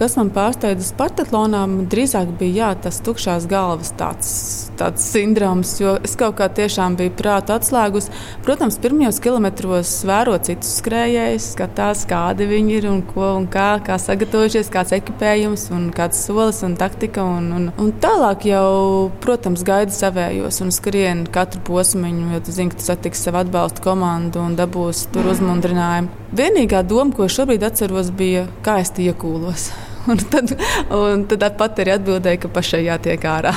Kas 0.00 0.14
man 0.16 0.30
pārsteidza 0.32 0.86
Spartatlonā, 0.94 1.66
drīzāk 1.92 2.30
bija 2.40 2.54
jā, 2.54 2.68
tas 2.86 3.02
tukšās 3.04 3.44
galvas 3.50 3.90
tāds, 4.00 4.30
tāds 4.80 5.04
sindroms, 5.04 5.74
jo 5.76 5.90
es 6.00 6.14
kaut 6.16 6.38
kā 6.38 6.46
tiešām 6.56 6.94
biju 6.96 7.12
prāta 7.18 7.58
atslēgus. 7.60 8.08
Protams, 8.46 8.78
pirmajos 8.80 9.18
kilometros 9.20 9.92
vēro 10.08 10.38
citus 10.40 10.70
skrējējus, 10.78 11.50
skatās, 11.52 12.06
kādi 12.08 12.46
viņi 12.48 12.72
ir 12.78 12.86
un 12.88 13.02
ko 13.10 13.34
un 13.42 13.44
kā, 13.52 13.66
kā 13.84 13.98
sagatavojušies, 14.00 14.72
kāds 14.72 14.94
ekipējums 14.96 15.66
un 15.76 15.90
kāds 15.92 16.24
solis 16.24 16.62
un 16.64 16.78
taktika. 16.80 17.28
Un, 17.36 17.52
un, 17.58 17.68
un 17.76 17.92
tālāk 18.00 18.48
jau, 18.48 19.12
protams, 19.20 19.66
gaida 19.68 19.92
savējos 19.92 20.62
un 20.64 20.72
skrien 20.72 21.26
katru 21.28 21.60
posmiņu, 21.68 22.30
jo 22.38 22.42
tu 22.48 22.56
zini, 22.56 22.72
ka 22.72 22.80
tu 22.80 22.88
satiksi 22.88 23.28
savu 23.28 23.42
atbalstu 23.44 23.84
komandu 23.90 24.40
un 24.48 24.56
dabūsi 24.56 25.12
tur 25.12 25.28
uzmundrinājumu. 25.36 26.24
Vienīgā 26.40 26.86
doma, 26.88 27.12
ko 27.12 27.28
šobrīd 27.28 27.68
atceros, 27.68 28.14
bija, 28.16 28.48
kā 28.64 28.80
es 28.80 28.96
tie 28.96 29.10
iekūlos. 29.12 29.68
Un 30.08 30.20
tad, 30.32 30.54
un 30.96 31.26
tad 31.28 31.56
pat 31.60 31.80
arī 31.82 31.92
atbildēja, 31.98 32.40
ka 32.44 32.50
pašai 32.54 32.86
jātiek 32.86 33.24
ārā. 33.28 33.52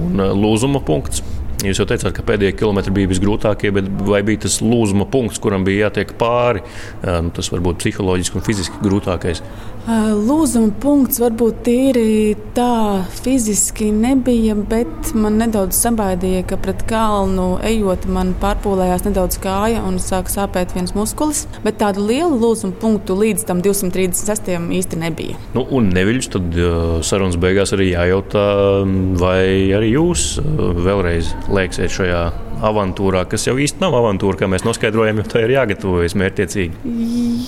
Un 0.00 0.20
uh, 0.22 0.32
lūzuma 0.32 0.80
punkts. 0.84 1.22
Jūs 1.64 1.78
jau 1.80 1.86
teicāt, 1.88 2.12
ka 2.16 2.24
pēdējie 2.26 2.56
kilometri 2.58 2.92
bija 2.92 3.08
visgrūtākie, 3.08 3.70
bet 3.72 3.86
vai 4.04 4.20
bija 4.26 4.42
tas 4.44 4.58
lūzuma 4.64 5.06
punkts, 5.08 5.40
kuram 5.40 5.64
bija 5.64 5.86
jātiek 5.86 6.12
pāri? 6.20 6.64
Uh, 7.00 7.20
nu, 7.24 7.32
tas 7.36 7.48
varbūt 7.52 7.80
psiholoģiski 7.80 8.40
un 8.40 8.44
fiziski 8.44 8.80
grūtākais. 8.84 9.44
Lūzuma 9.84 10.72
punkts 10.80 11.18
varbūt 11.20 11.58
tīri 11.66 12.36
tā 12.56 13.04
fiziski 13.18 13.90
nebija, 13.92 14.54
bet 14.56 15.10
man 15.12 15.36
nedaudz 15.42 15.76
sabaidīja, 15.76 16.46
ka 16.48 16.56
pret 16.56 16.86
kalnu 16.88 17.58
ejot 17.68 18.06
man 18.08 18.32
pārpūlējās 18.40 19.04
nedaudz 19.04 19.36
kāja 19.44 19.82
un 19.84 19.98
sāk 20.00 20.32
sāpēt 20.32 20.72
viens 20.72 20.94
muskulis. 20.96 21.44
Bet 21.66 21.82
tādu 21.82 22.06
lielu 22.08 22.38
lūzuma 22.40 22.72
punktu 22.80 23.18
līdz 23.20 23.44
tam 23.50 23.60
236. 23.64 24.48
īsti 24.78 25.02
nebija. 25.02 25.36
Nu, 25.52 25.66
un 25.68 25.92
neviļus 25.92 26.32
tad 26.32 26.58
sarunas 27.04 27.36
beigās 27.40 27.76
arī 27.76 27.90
jājautā, 27.92 28.46
vai 29.20 29.68
arī 29.76 29.92
jūs 29.98 30.38
vēlreiz 30.80 31.34
lieksiet 31.52 31.92
šajā 31.92 32.24
avantūrā, 32.68 33.24
kas 33.30 33.46
jau 33.48 33.54
īsti 33.60 33.82
nav 33.82 33.96
avantūra, 33.98 34.38
kā 34.40 34.48
mēs 34.50 34.64
noskaidrojam, 34.66 35.20
jo 35.20 35.26
tā 35.30 35.44
ir 35.44 35.54
jāgatavojas 35.54 36.16
mērķiecīgi. 36.20 36.94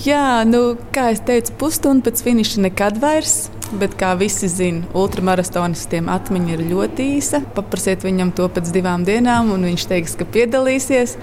Jā, 0.05 0.43
nu, 0.47 0.61
kā 0.95 1.09
jau 1.13 1.23
teicu, 1.31 1.55
pusstundu 1.61 2.07
pēc 2.07 2.23
finiša 2.25 2.67
nekad 2.67 3.01
vairs. 3.03 3.47
Bet, 3.67 3.97
kā 3.99 4.13
visi 4.15 4.47
zina, 4.47 4.85
ultramaratonistiem 4.95 6.07
atmiņa 6.11 6.53
ir 6.55 6.61
ļoti 6.69 7.07
īsa. 7.17 7.41
Paprasiet 7.55 8.05
viņam 8.07 8.31
to 8.37 8.47
pēc 8.55 8.71
divām 8.71 9.03
dienām, 9.07 9.51
un 9.51 9.67
viņš 9.67 9.87
teiks, 9.89 10.15
ka 10.19 10.27
piedalīsies. 10.37 11.17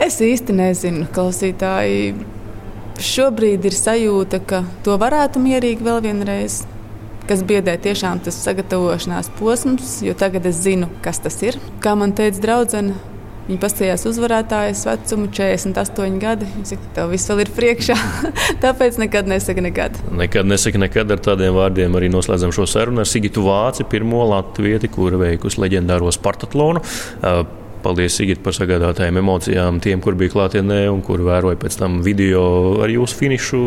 Es 0.00 0.20
īsti 0.24 0.56
nezinu, 0.56 1.06
klausītāji. 1.14 2.12
Šobrīd 3.00 3.64
ir 3.64 3.76
sajūta, 3.78 4.42
ka 4.44 4.60
to 4.84 4.98
varētu 5.00 5.40
mierīgi 5.40 5.86
vēl 5.86 6.04
vienreiz 6.04 6.60
kas 7.30 7.44
biedē 7.46 7.76
tiešām 7.78 8.18
tas 8.26 8.38
sagatavošanās 8.42 9.28
posms, 9.38 10.00
jo 10.02 10.16
tagad 10.18 10.48
es 10.50 10.58
zinu, 10.64 10.88
kas 11.04 11.22
tas 11.22 11.36
ir. 11.46 11.60
Kā 11.84 11.92
man 11.98 12.10
teica 12.18 12.42
draudzene, 12.42 12.96
Viņa 13.50 13.58
paskatījās 13.64 14.04
uzvarētājas 14.06 14.84
vecumu, 14.86 15.26
48 15.34 16.18
gadi. 16.22 16.46
Viņa 16.54 16.68
saka, 16.68 16.90
tev 16.94 17.08
viss 17.10 17.26
vēl 17.26 17.40
ir 17.42 17.48
priekšā. 17.56 17.96
Tāpēc 18.62 19.00
nekad 19.02 19.26
nesaka 19.26 19.64
nekad. 19.64 19.96
Nekad 20.14 20.46
nesaka 20.46 20.78
nekad 20.78 21.10
ar 21.10 21.22
tādiem 21.24 21.56
vārdiem 21.56 21.96
arī 21.98 22.12
noslēdzam 22.14 22.54
šo 22.54 22.68
sarunu 22.70 23.02
ar 23.02 23.08
Sigitu 23.10 23.42
Vāci, 23.42 23.82
pirmo 23.90 24.22
latvieti, 24.30 24.86
kura 24.94 25.18
veikusi 25.18 25.64
leģendāro 25.64 26.12
Spartatlonu. 26.14 26.84
Paldies, 27.82 28.14
Sigit, 28.14 28.38
par 28.44 28.54
sagādātajām 28.54 29.18
emocijām 29.18 29.80
tiem, 29.82 29.98
kur 30.04 30.14
bija 30.20 30.30
klātienē 30.36 30.84
un 30.92 31.02
kur 31.02 31.24
vēroja 31.26 31.58
pēc 31.58 31.80
tam 31.80 31.98
video 32.06 32.44
ar 32.84 32.92
jūsu 32.92 33.18
finišu, 33.18 33.62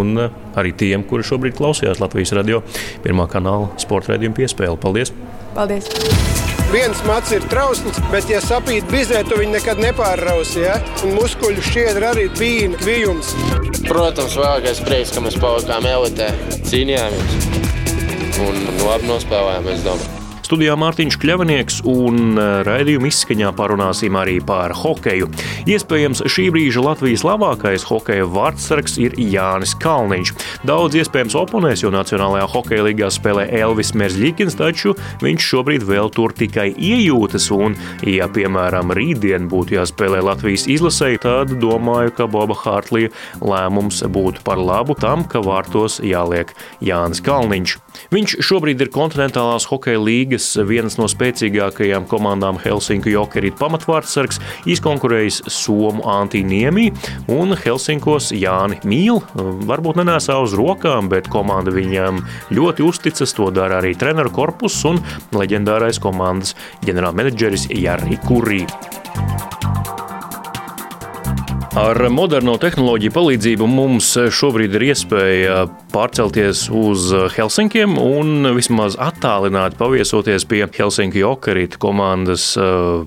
un 0.00 0.16
arī 0.18 0.72
tiem, 0.82 1.04
kuri 1.06 1.28
šobrīd 1.30 1.60
klausījās 1.60 2.02
Latvijas 2.02 2.34
radio 2.40 2.64
pirmā 3.06 3.28
kanāla 3.30 3.70
sporta 3.78 4.16
raidījuma 4.16 4.40
piespēli. 4.40 4.80
Paldies! 4.82 5.14
Paldies! 5.54 6.51
Viens 6.72 7.02
mats 7.04 7.28
ir 7.36 7.44
trausls, 7.52 7.98
bet, 8.08 8.30
ja 8.32 8.38
sapīt 8.40 8.86
bizē, 8.88 9.18
tu 9.28 9.36
viņu 9.36 9.58
nekad 9.58 9.82
nepārrausi. 9.82 10.62
Ja? 10.64 10.78
Un 11.04 11.12
muskuļu 11.18 11.60
šķiedra 11.68 12.14
arī 12.14 12.30
bija 12.38 12.70
kvijums. 12.80 13.34
Protams, 13.84 14.38
vēlākais 14.40 14.80
prieks, 14.86 15.12
ka 15.12 15.20
mēs 15.20 15.36
palikām 15.42 15.90
elitē, 15.90 16.30
cīnījāmies 16.70 17.38
un 18.48 18.66
labi 18.86 19.12
nospēlējām, 19.12 19.72
es 19.76 19.84
domāju. 19.84 20.21
Studijā 20.52 20.74
Mārtiņš 20.76 21.16
Kļavnieks 21.16 21.78
un 21.88 22.34
e, 22.36 22.42
raidījuma 22.66 23.08
izskaņā 23.08 23.54
parunāsim 23.56 24.18
arī 24.20 24.34
par 24.44 24.74
hokeju. 24.76 25.30
Iespējams, 25.64 26.20
šī 26.28 26.50
brīža 26.52 26.82
Latvijas 26.84 27.22
labākais 27.24 27.86
hokeja 27.88 28.26
vārdsargs 28.28 28.98
ir 29.00 29.16
Jānis 29.16 29.72
Kalniņš. 29.80 30.34
Daudz 30.68 30.98
iespējams 31.00 31.38
oponēs, 31.40 31.80
jo 31.86 31.92
Nacionālajā 31.94 32.50
hokeja 32.52 32.84
līgā 32.84 33.08
spēlē 33.16 33.46
Elvis 33.62 33.94
Merzļikins, 33.96 34.58
taču 34.60 34.92
viņš 35.24 35.46
šobrīd 35.54 35.86
vēl 35.88 36.12
tur 36.12 36.36
tikai 36.36 36.68
iejūtas. 36.76 37.48
Un, 37.56 37.78
ja, 38.04 38.28
piemēram, 38.28 38.92
rītdien 38.92 39.48
būtu 39.48 39.78
jāspēlē 39.78 40.20
Latvijas 40.28 40.66
izlasē, 40.68 41.14
tad 41.24 41.56
domāju, 41.64 42.12
ka 42.18 42.28
Boba 42.28 42.58
Hārtlija 42.60 43.08
lēmums 43.40 44.04
būtu 44.04 44.44
par 44.44 44.60
labu 44.60 45.00
tam, 45.00 45.24
ka 45.24 45.40
vārtos 45.40 46.02
jāliek 46.04 46.52
Jānis 46.84 47.24
Kalniņš. 47.24 47.78
Viņš 48.12 48.38
šobrīd 48.44 48.84
ir 48.84 48.92
kontinentālās 48.92 49.66
hokeja 49.70 50.00
līgas 50.00 50.41
Latvijas 50.42 50.68
vienas 50.68 50.96
no 50.98 51.06
spēcīgākajām 51.06 52.06
komandām 52.10 52.56
Helsinku 52.58 53.12
Jokerīt 53.12 53.54
pamatvārdsargs, 53.60 54.40
izkonkurējis 54.66 55.38
Somu 55.46 56.02
Antiniemī 56.08 56.88
un 57.30 57.54
Helsinkos 57.54 58.32
Jāni 58.34 58.80
Mīl. 58.82 59.20
Varbūt 59.70 60.00
nenēsā 60.00 60.40
uz 60.42 60.56
rokām, 60.58 61.12
bet 61.12 61.30
komanda 61.30 61.70
viņam 61.74 62.24
ļoti 62.50 62.82
uzticas, 62.82 63.36
to 63.38 63.52
dara 63.54 63.78
arī 63.78 63.94
treneru 63.94 64.34
korpus 64.34 64.80
un 64.88 64.98
leģendārais 65.36 66.02
komandas 66.02 66.56
ģenerālmenedžeris 66.88 67.70
Jari 67.70 68.18
Kurī. 68.26 68.64
Ar 71.72 71.96
moderno 72.12 72.58
tehnoloģiju 72.60 73.12
palīdzību 73.14 73.64
mums 73.64 74.10
šobrīd 74.36 74.74
ir 74.76 74.82
iespēja 74.90 75.54
pārcelties 75.88 76.66
uz 76.68 77.06
Helsinkiem 77.32 77.94
un 77.96 78.44
vismaz 78.52 78.98
attālināti 79.00 79.78
paviesoties 79.80 80.44
pie 80.50 80.66
Helsinku 80.68 81.16
Jokarita 81.22 81.80
komandas, 81.80 82.50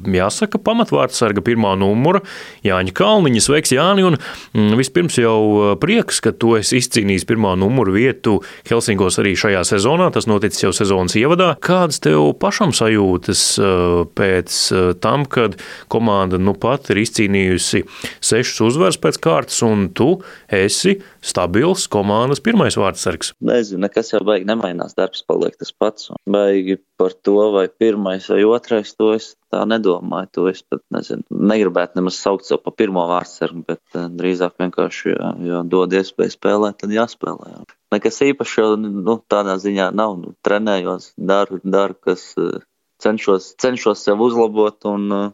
jāsaka, 0.09 0.57
pamatvārdsarga 0.65 1.43
pirmā 1.45 1.75
numura 1.77 2.23
Jāņa 2.65 2.95
Kalniņa. 2.97 3.43
Sveiks, 3.45 3.75
Jāni! 3.75 4.07
Un 4.09 4.17
mm, 4.17 4.73
vispirms 4.81 5.19
jau 5.21 5.75
prieks, 5.81 6.23
ka 6.25 6.33
tu 6.33 6.55
esi 6.57 6.81
izcīnījis 6.81 7.27
pirmā 7.29 7.53
numuru 7.61 7.93
vietu 7.99 8.39
Helsinkos 8.65 9.21
arī 9.21 9.35
šajā 9.37 9.61
sezonā. 9.75 10.09
Tas 10.15 10.25
noticis 10.25 10.65
jau 10.65 10.73
sezonas 10.73 11.13
ievadā. 11.21 11.51
Kādas 11.61 12.01
tev 12.01 12.31
pašam 12.41 12.73
sajūtas 12.73 13.45
pēc 14.17 14.59
tam, 15.05 15.29
kad 15.29 15.61
komanda 15.85 16.41
nu 16.41 16.57
pat 16.57 16.89
ir 16.89 17.05
izcīnījusi 17.05 17.85
sešus 18.25 18.54
sešas 18.55 18.71
uzvaras 18.71 18.97
pēc 19.01 19.17
kārtas, 19.19 19.59
un 19.65 19.89
tu 19.93 20.21
esi 20.51 20.99
stabils 21.23 21.87
komandas 21.91 22.41
pirmais 22.43 22.77
vārdsargs. 22.77 23.33
Nezinu, 23.43 23.83
nekas 23.85 24.13
jau 24.13 24.21
baigi 24.25 24.47
nemainās. 24.47 24.95
Darbs 24.95 25.23
paliek 25.27 25.55
tas 25.59 25.71
pats. 25.71 26.11
Baigi 26.27 26.77
par 26.97 27.13
to, 27.13 27.51
vai 27.51 27.67
pirmais 27.67 28.27
vai 28.29 28.43
otrais, 28.47 28.93
to 28.95 29.13
es 29.15 29.35
tā 29.51 29.65
nedomāju. 29.67 30.31
To 30.37 30.47
es 30.49 30.63
pat 30.63 30.83
nezinu. 30.93 31.25
Negribētu 31.29 31.99
nemaz 31.99 32.19
saukt 32.19 32.47
sev 32.47 32.61
par 32.63 32.75
pirmo 32.77 33.05
vārdsargu, 33.09 33.65
bet 33.67 33.97
uh, 33.97 34.07
drīzāk 34.11 34.55
vienkārši, 34.61 35.15
ja, 35.15 35.33
ja 35.49 35.63
dod 35.63 35.93
iespēju 35.93 36.35
spēlēt, 36.35 36.79
tad 36.83 36.95
jāspēlē. 36.95 37.51
Jā. 37.55 37.65
Nekas 37.95 38.21
īpašs 38.25 38.57
jau 38.59 38.69
nu, 38.79 39.19
tādā 39.31 39.57
ziņā 39.61 39.91
nav. 39.95 40.17
Nu, 40.21 40.35
trenējos, 40.45 41.13
daru, 41.17 41.61
daru 41.63 41.97
kas 42.07 42.31
uh, 42.39 42.63
cenšos, 43.03 43.55
cenšos 43.61 44.03
sev 44.07 44.23
uzlabot 44.23 44.87
un 44.91 45.11
uh, 45.11 45.33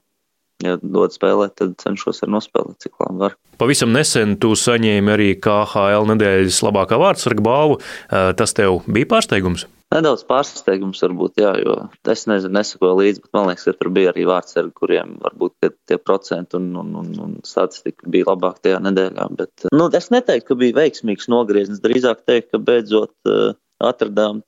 ja 0.66 0.78
dod 0.82 1.14
spēlēt, 1.16 1.56
tad 1.60 1.76
cenšos 1.82 2.24
arī 2.24 2.36
nospēlēt, 2.38 2.80
cik 2.84 3.04
labi 3.04 3.26
var. 3.26 3.36
Pavisam 3.62 3.92
nesen 3.94 4.38
tu 4.42 4.56
saņēmi 4.58 5.14
arī 5.14 5.30
KHL 5.42 6.10
nedēļas 6.14 6.64
labākā 6.66 6.98
vārdsarga 7.02 7.46
balvu. 7.46 7.78
Tas 8.10 8.58
tev 8.58 8.82
bija 8.90 9.10
pārsteigums? 9.12 9.68
Nedaudz 9.92 10.24
pārsteigums 10.24 11.02
varbūt, 11.04 11.42
jā, 11.44 11.52
jo 11.60 11.74
es 12.14 12.24
nezinu, 12.30 12.54
nesakoju 12.56 12.94
līdzi, 13.02 13.24
bet 13.26 13.34
man 13.36 13.50
liekas, 13.50 13.66
ka 13.68 13.74
tur 13.76 13.90
bija 13.92 14.14
arī 14.14 14.24
vārdsargi, 14.30 14.72
kuriem 14.78 15.18
varbūt 15.20 15.68
tie 15.90 15.98
procenti 16.00 16.56
un, 16.56 16.70
un, 16.80 16.94
un, 17.02 17.10
un 17.26 17.34
statistika 17.44 18.08
bija 18.14 18.30
labāk 18.30 18.62
tajā 18.64 18.80
nedēļā. 18.88 19.28
Bet, 19.36 19.68
nu, 19.76 19.90
es 20.00 20.08
neteiktu, 20.16 20.48
ka 20.48 20.60
bija 20.64 20.78
veiksmīgs 20.80 21.28
nogrieziens, 21.34 21.84
drīzāk 21.84 22.24
teikt, 22.24 22.54
ka 22.54 22.64
beidzot 22.72 23.34
atradām 23.84 24.46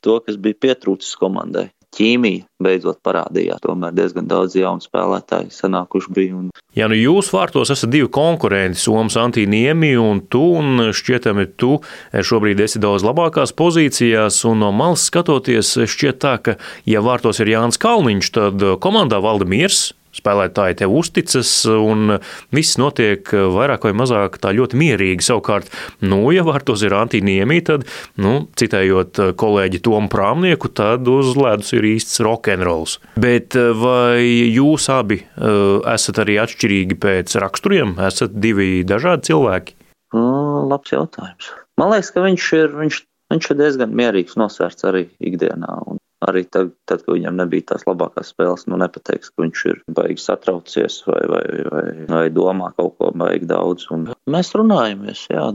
to, 0.00 0.16
kas 0.24 0.40
bija 0.40 0.62
pietrūcis 0.64 1.12
komandai 1.20 1.68
ķīmija 1.96 2.44
beidzot 2.62 3.00
parādījās. 3.04 3.60
Tomēr 3.64 3.94
diezgan 3.96 4.28
daudz 4.28 4.56
jaunu 4.56 4.84
spēlētāju 4.84 5.52
sanākuši 5.54 6.14
bija. 6.16 6.38
Un... 6.38 6.48
Ja 6.76 6.88
nu 6.92 6.96
jūs 6.98 7.30
vārtos 7.34 7.72
esat 7.72 7.92
divi 7.92 8.08
konkurenti, 8.12 8.80
Somijas 8.80 9.18
Antīniemi 9.20 9.94
un 10.00 10.22
tu, 10.32 10.42
un 10.60 10.90
šķietami 10.96 11.48
tu 11.60 11.76
šobrīd 12.12 12.62
esi 12.64 12.82
daudz 12.82 13.04
labākās 13.06 13.54
pozīcijās, 13.56 14.42
un 14.48 14.64
no 14.64 14.72
malas 14.76 15.06
skatoties, 15.10 15.76
šķiet 15.88 16.20
tā, 16.24 16.36
ka, 16.42 16.56
ja 16.88 17.04
vārtos 17.04 17.40
ir 17.42 17.52
Jānis 17.54 17.80
Kalniņš, 17.82 18.32
tad 18.36 18.66
komandā 18.84 19.20
valda 19.24 19.48
miers, 19.48 19.90
spēlētāji 20.16 20.80
tev 20.82 20.94
uzticas, 20.96 21.50
un 21.68 22.18
viss 22.54 22.78
notiek 22.80 23.28
vairāk 23.32 23.86
vai 23.88 23.94
mazāk 23.96 24.38
tā 24.42 24.52
ļoti 24.56 24.78
mierīgi. 24.80 25.26
Savukārt, 25.26 25.70
nu, 26.04 26.22
ja 26.34 26.44
vārtos 26.46 26.84
ir 26.86 26.96
antīniemī, 26.96 27.60
tad, 27.66 27.86
nu, 28.20 28.46
citējot 28.58 29.20
kolēģi 29.40 29.82
Tomu 29.86 30.10
Prāmnieku, 30.12 30.70
tad 30.76 31.08
uz 31.10 31.34
ledus 31.38 31.72
ir 31.76 31.88
īsts 31.92 32.22
rokenrols. 32.24 32.98
Bet 33.20 33.56
vai 33.56 34.22
jūs 34.24 34.88
abi 34.92 35.22
uh, 35.22 35.82
esat 35.94 36.22
arī 36.24 36.38
atšķirīgi 36.42 36.98
pēc 37.02 37.36
raksturiem? 37.42 37.96
Esat 38.06 38.36
divi 38.40 38.80
dažādi 38.86 39.32
cilvēki? 39.32 39.76
Nu, 40.16 40.66
labs 40.70 40.92
jautājums. 40.94 41.50
Man 41.80 41.92
liekas, 41.92 42.12
ka 42.14 42.24
viņš 42.24 42.48
ir, 42.56 42.74
viņš, 42.80 43.00
viņš 43.34 43.52
ir 43.52 43.58
diezgan 43.60 43.94
mierīgs, 43.96 44.38
nosvērts 44.40 44.86
arī 44.88 45.06
ikdienā. 45.20 45.80
Un 45.90 46.00
arī 46.24 46.44
tad, 46.48 46.72
tad, 46.88 47.04
kad 47.04 47.14
viņam 47.14 47.36
nebija 47.42 47.72
tās 47.72 47.86
labākās 47.88 48.32
spēles, 48.32 48.66
nu 48.70 48.78
nepateiks, 48.80 49.32
ka 49.32 49.44
viņš 49.44 49.64
ir 49.72 49.80
baigi 49.98 50.22
satraucies 50.22 51.02
vai, 51.08 51.22
vai, 51.30 51.44
vai, 51.70 51.86
vai 52.10 52.26
domā 52.32 52.72
kaut 52.76 52.96
ko 53.00 53.12
baigi 53.12 53.48
daudz. 53.50 53.88
Un 53.94 54.10
mēs 54.32 54.54
runājamies, 54.56 55.26
jā, 55.32 55.50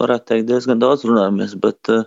varētu 0.00 0.32
teikt, 0.32 0.48
diezgan 0.50 0.82
daudz 0.82 1.06
runājamies, 1.08 1.56
bet 1.60 1.92
uh, 1.92 2.04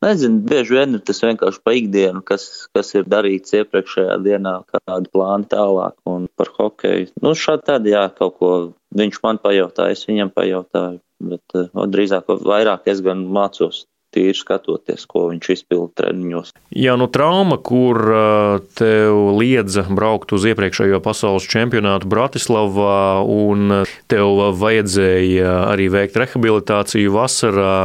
Nezinu, 0.00 0.38
bieži 0.48 0.72
vien 0.78 0.96
tas 1.04 1.18
vienkārši 1.20 1.60
pa 1.60 1.74
ikdienu, 1.76 2.22
kas, 2.24 2.44
kas 2.72 2.94
ir 2.96 3.08
darīts 3.12 3.52
iepriekšējā 3.58 4.14
dienā, 4.24 4.54
kādi 4.72 5.10
plāni 5.12 5.44
tālāk 5.50 5.98
un 6.08 6.24
par 6.40 6.48
hokeju. 6.54 7.10
Nu, 7.20 7.34
šādi 7.36 7.66
tad, 7.66 7.88
jā, 7.88 8.06
kaut 8.16 8.38
ko 8.38 8.52
viņš 8.96 9.18
man 9.26 9.40
pajautāja, 9.44 9.92
es 9.98 10.06
viņam 10.08 10.32
pajautāju, 10.32 11.02
bet 11.32 11.58
uh, 11.60 11.84
drīzāk 11.92 12.32
vairāk 12.32 12.88
es 12.88 13.04
gan 13.04 13.26
mācos 13.28 13.82
tīri 14.14 14.36
skatoties, 14.36 15.06
ko 15.10 15.28
viņš 15.30 15.50
izpilda 15.54 16.02
treniņos. 16.02 16.52
Jā, 16.76 16.96
nu 17.00 17.08
trauma, 17.12 17.58
kur 17.58 17.98
tev 18.78 19.18
liedza 19.38 19.84
braukt 19.88 20.34
uz 20.36 20.46
iepriekšējo 20.50 21.00
pasaules 21.04 21.46
čempionātu 21.50 22.10
Bratislavā, 22.10 23.22
un 23.24 23.84
tev 24.10 24.42
vajadzēja 24.60 25.54
arī 25.70 25.90
veikt 25.92 26.18
rehabilitāciju 26.20 27.14
vasarā 27.14 27.76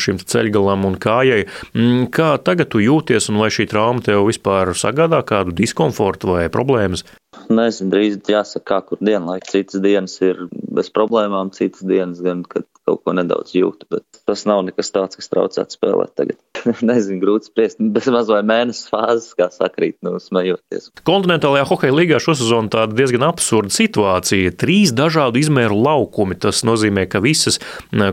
šim 0.00 0.20
ceļgalam 0.22 0.86
un 0.88 0.98
kājai. 1.02 1.42
Mm, 1.74 2.06
kā 2.14 2.34
tagad 2.42 2.72
tu 2.72 2.82
jūties, 2.82 3.30
un 3.32 3.42
vai 3.42 3.50
šī 3.54 3.68
trauma 3.70 4.04
tev 4.04 4.26
vispār 4.28 4.74
sagādā 4.78 5.22
kādu 5.26 5.54
diskomfortu 5.56 6.34
vai 6.34 6.46
problēmas? 6.52 7.04
Nezinu, 7.52 7.90
drīz 7.92 8.18
jāsaka, 8.28 8.64
kā 8.68 8.78
kur 8.86 9.00
dienlaika. 9.02 9.48
Citas 9.50 9.80
dienas 9.82 10.18
ir 10.24 10.46
bez 10.52 10.90
problēmām, 10.94 11.50
citas 11.56 11.84
dienas 11.86 12.20
gan, 12.24 12.44
kad 12.48 12.66
kaut 12.88 13.02
ko 13.06 13.14
nedaudz 13.14 13.54
jūtu, 13.54 13.86
bet 13.92 14.22
tas 14.26 14.44
nav 14.48 14.64
nekas 14.66 14.90
tāds, 14.94 15.18
kas 15.18 15.30
traucētu 15.30 15.76
spēlēt 15.76 16.14
tagad. 16.18 16.38
Nezinu, 16.88 17.20
grūti 17.22 17.50
spriest, 17.50 17.80
bez 17.94 18.08
maz 18.12 18.30
vai 18.30 18.40
mēnesis 18.46 18.90
fāzes, 18.90 19.30
kā 19.38 19.48
sakrīt, 19.54 19.96
nu, 20.06 20.16
smejoties. 20.22 20.90
Kontinentālajā 21.06 21.66
hokeja 21.70 21.96
līgā 21.96 22.20
šosezon 22.22 22.70
tāda 22.72 22.96
diezgan 22.98 23.26
absurda 23.26 23.74
situācija. 23.74 24.54
Trīs 24.58 24.94
dažādu 24.96 25.42
izmēru 25.42 25.78
laukumi. 25.82 26.38
Tas 26.42 26.62
nozīmē, 26.66 27.06
ka 27.10 27.22
visas 27.24 27.60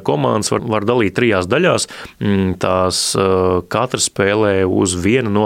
komandas 0.06 0.54
var, 0.54 0.66
var 0.78 0.88
dalīt 0.90 1.18
trijās 1.18 1.50
daļās. 1.50 1.90
Mm, 2.22 2.56
tās 2.62 3.04
katra 3.74 4.02
spēlē 4.04 4.56
uz 4.66 4.98
vienu 5.00 5.34
no 5.34 5.46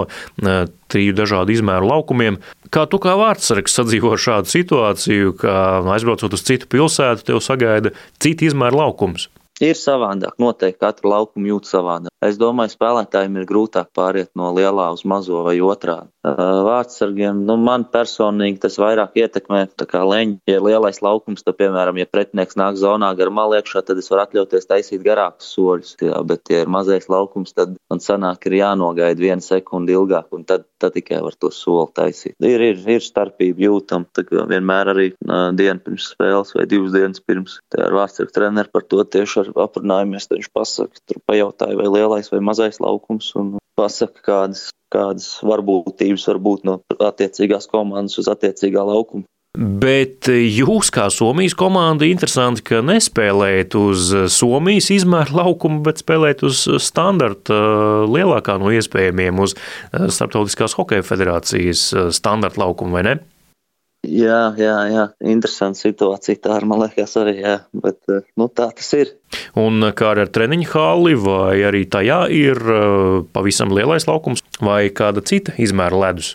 triju 0.94 1.16
dažādu 1.18 1.54
izmēru 1.54 1.90
laukumiem. 1.90 2.40
Kā 2.74 2.86
tu 2.90 3.00
kā 3.02 3.16
vārdsargs 3.20 3.76
sadzīvo 3.76 4.14
šādu 4.20 4.50
situāciju, 4.50 5.36
ka 5.42 5.54
aizbraucot 5.94 6.34
uz 6.34 6.46
citu 6.46 6.70
pilsētu, 6.70 7.28
tev 7.30 7.42
sagaida 7.44 7.94
cita 8.22 8.48
izmēra 8.48 8.84
laukums? 8.84 9.28
Ir 9.62 9.76
savādāk, 9.78 10.34
noteikti 10.42 10.80
katru 10.82 11.12
laukumu 11.12 11.52
jūt 11.52 11.68
savādāk. 11.70 12.10
Es 12.24 12.38
domāju, 12.40 12.72
spēlētājiem 12.72 13.36
ir 13.38 13.44
grūtāk 13.46 13.92
pāriet 13.94 14.32
no 14.34 14.48
lielā 14.56 14.88
uz 14.90 15.04
mazo 15.06 15.44
vai 15.46 15.60
otrādi. 15.62 16.08
Vārdsargiem, 16.24 17.42
nu, 17.46 17.54
man 17.60 17.84
personīgi 17.92 18.62
tas 18.64 18.78
vairāk 18.80 19.18
ietekmē, 19.20 19.60
tā 19.78 19.86
kā 19.86 20.00
leņķi. 20.08 20.40
Ja 20.48 20.56
ir 20.56 20.64
lielais 20.64 20.98
laukums, 21.04 21.44
tad, 21.44 21.58
piemēram, 21.60 22.00
ja 22.00 22.08
pretinieks 22.08 22.56
nāk 22.58 22.78
zonā 22.80 23.12
gar 23.18 23.30
malu 23.34 23.58
iekšā, 23.58 23.84
tad 23.86 24.00
es 24.00 24.08
varu 24.10 24.24
atļauties 24.24 24.66
taisīt 24.70 25.04
garākus 25.04 25.52
soļus. 25.54 25.92
Jā, 26.02 26.22
bet, 26.26 26.48
ja 26.50 26.64
ir 26.64 26.72
mazais 26.72 27.06
laukums, 27.12 27.52
tad 27.54 27.76
man 27.92 28.02
sanāk, 28.02 28.48
ir 28.48 28.58
jānogaida 28.62 29.20
viena 29.20 29.44
sekunde 29.44 29.94
ilgāk, 29.94 30.32
un 30.34 30.48
tad, 30.48 30.64
tad 30.80 30.96
tikai 30.96 31.20
var 31.22 31.36
to 31.38 31.52
soli 31.54 31.92
taisīt. 31.94 32.34
Ir, 32.40 32.64
ir, 32.72 32.80
ir 32.96 33.04
starpība 33.04 33.68
jūtama, 33.68 34.08
tā 34.16 34.24
kā 34.26 34.48
vienmēr 34.48 34.94
arī 34.94 35.10
uh, 35.12 35.52
dienu 35.54 35.84
pirms 35.84 36.10
spēles 36.16 36.56
vai 36.56 36.66
divas 36.72 36.96
dienas 36.96 37.20
pirms. 37.20 37.60
Tā 37.70 37.84
ar 37.86 38.00
vārdsargu 38.00 38.32
treneru 38.34 38.72
par 38.72 38.88
to 38.88 39.04
tieši 39.04 39.43
ar 39.44 39.66
aprunājamies, 39.66 40.28
tad 40.28 40.40
viņš 40.40 40.50
pasaka, 40.54 41.04
tur 41.08 41.20
pajautāja, 41.28 41.76
vai 41.80 41.90
lielais 41.90 42.30
vai 42.32 42.40
mazais 42.44 42.80
laukums, 42.82 43.30
un 43.40 43.54
pasaka, 43.78 44.24
kādas, 44.24 44.68
kādas 44.94 45.28
varbūtības 45.44 46.26
var 46.30 46.42
būt 46.48 46.66
no 46.68 46.80
attiecīgās 46.98 47.70
komandas 47.70 48.18
uz 48.22 48.30
attiecīgā 48.30 48.84
laukuma. 48.86 49.26
Bet 49.54 50.26
jūs, 50.26 50.88
kā 50.90 51.04
Somijas 51.14 51.54
komanda, 51.54 52.08
interesanti, 52.10 52.64
ka 52.66 52.80
nespēlējat 52.82 53.76
uz 53.78 54.08
Somijas 54.34 54.88
izmēra 54.90 55.30
laukumu, 55.44 55.78
bet 55.86 56.02
spēlējat 56.02 56.42
uz 56.48 56.64
standarta 56.82 57.54
lielākā 58.10 58.56
no 58.58 58.72
iespējamiem, 58.74 59.38
uz 59.44 59.54
Startautiskās 59.94 60.74
hokeja 60.74 61.06
federācijas 61.06 61.86
standarta 62.18 62.64
laukumu, 62.64 62.98
vai 62.98 63.04
ne? 63.06 63.14
Jā, 64.04 64.40
jā, 64.60 64.76
jā. 64.92 65.04
interesanti 65.32 65.82
situācija. 65.86 66.40
Tā 66.44 66.58
ir, 66.60 66.66
man 66.70 66.82
liekas, 66.84 67.16
arī, 67.20 67.36
jā. 67.42 67.56
Bet, 67.72 68.00
eh, 68.12 68.24
nu, 68.40 68.48
tā 68.48 68.68
tas 68.76 68.90
ir. 68.96 69.14
Un 69.58 69.90
kā 69.96 70.12
ar 70.14 70.24
treniņu 70.28 70.70
hali, 70.72 71.14
vai 71.18 71.62
arī 71.68 71.84
tajā 71.90 72.24
ir 72.34 72.60
eh, 72.60 73.20
pavisam 73.34 73.74
lielais 73.74 74.08
laukums, 74.10 74.44
vai 74.60 74.88
kāda 74.94 75.24
cita 75.24 75.56
izmēra 75.58 76.00
ledus? 76.06 76.34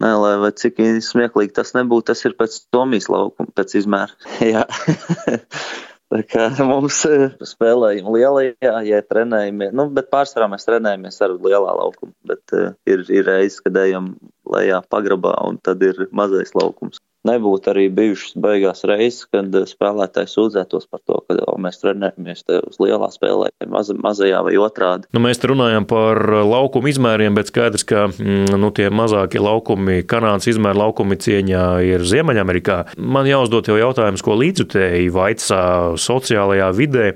Nē, 0.00 0.14
lai 0.16 0.32
vai 0.40 0.48
cik 0.56 0.78
smieklīgi 1.04 1.52
tas 1.58 1.74
nebūtu, 1.76 2.06
tas 2.08 2.24
ir 2.24 2.32
pēc 2.38 2.56
Tomijas 2.72 3.10
laukuma, 3.12 3.52
pēc 3.52 3.76
izmēra. 3.82 4.14
Tā 6.10 6.22
kā 6.26 6.48
mums 6.70 7.04
eh, 7.06 7.28
spēlējam 7.46 8.10
lielajā, 8.14 8.72
ja 8.86 9.02
trenējamies, 9.06 9.74
nu, 9.78 9.86
bet 9.94 10.10
pārsvarā 10.10 10.48
mēs 10.50 10.66
trenējamies 10.66 11.20
ar 11.26 11.36
lielā 11.38 11.76
laukuma, 11.82 12.14
bet 12.26 12.56
uh, 12.56 12.72
ir, 12.90 13.04
ir 13.14 13.28
reizes, 13.28 13.60
kad 13.62 13.78
ejam 13.78 14.16
lejā 14.50 14.80
pagrabā 14.90 15.36
un 15.46 15.60
tad 15.62 15.82
ir 15.86 16.08
mazais 16.10 16.50
laukums 16.58 16.98
nebūtu 17.28 17.72
arī 17.72 17.86
bijušas 17.92 18.36
beigās 18.40 18.84
reizes, 18.88 19.26
kad 19.32 19.54
eh, 19.54 19.66
spēlētājs 19.68 20.36
sūdzētos 20.36 20.88
par 20.90 21.02
to, 21.04 21.20
ka 21.28 21.36
o, 21.44 21.56
mēs 21.60 21.80
trenējamies 21.82 22.44
uz 22.70 22.80
lielā 22.82 23.10
spēlē, 23.12 23.50
maz, 23.70 23.92
mazajā 23.92 24.40
vai 24.46 24.56
otrādi. 24.60 25.08
Nu, 25.14 25.22
mēs 25.24 25.42
runājam 25.44 25.86
par 25.88 26.20
laukumu 26.46 26.90
izmēriem, 26.92 27.36
bet 27.36 27.52
skaidrs, 27.52 27.84
ka 27.88 28.06
mm, 28.10 28.56
nu, 28.60 28.72
tie 28.76 28.88
mazākie 28.92 29.42
laukumi, 29.42 30.00
Kanādas 30.10 30.48
izmēra 30.50 30.80
laukumi 30.84 31.18
cieņā 31.20 31.64
ir 31.86 32.04
Ziemeļamerikā. 32.08 32.78
Man 32.98 33.28
jāuzdod 33.28 33.68
jau 33.70 33.76
jautājums, 33.78 34.24
ko 34.24 34.36
līdzutēji 34.40 35.12
vaicā 35.14 35.62
sociālajā 36.00 36.70
vidē 36.76 37.06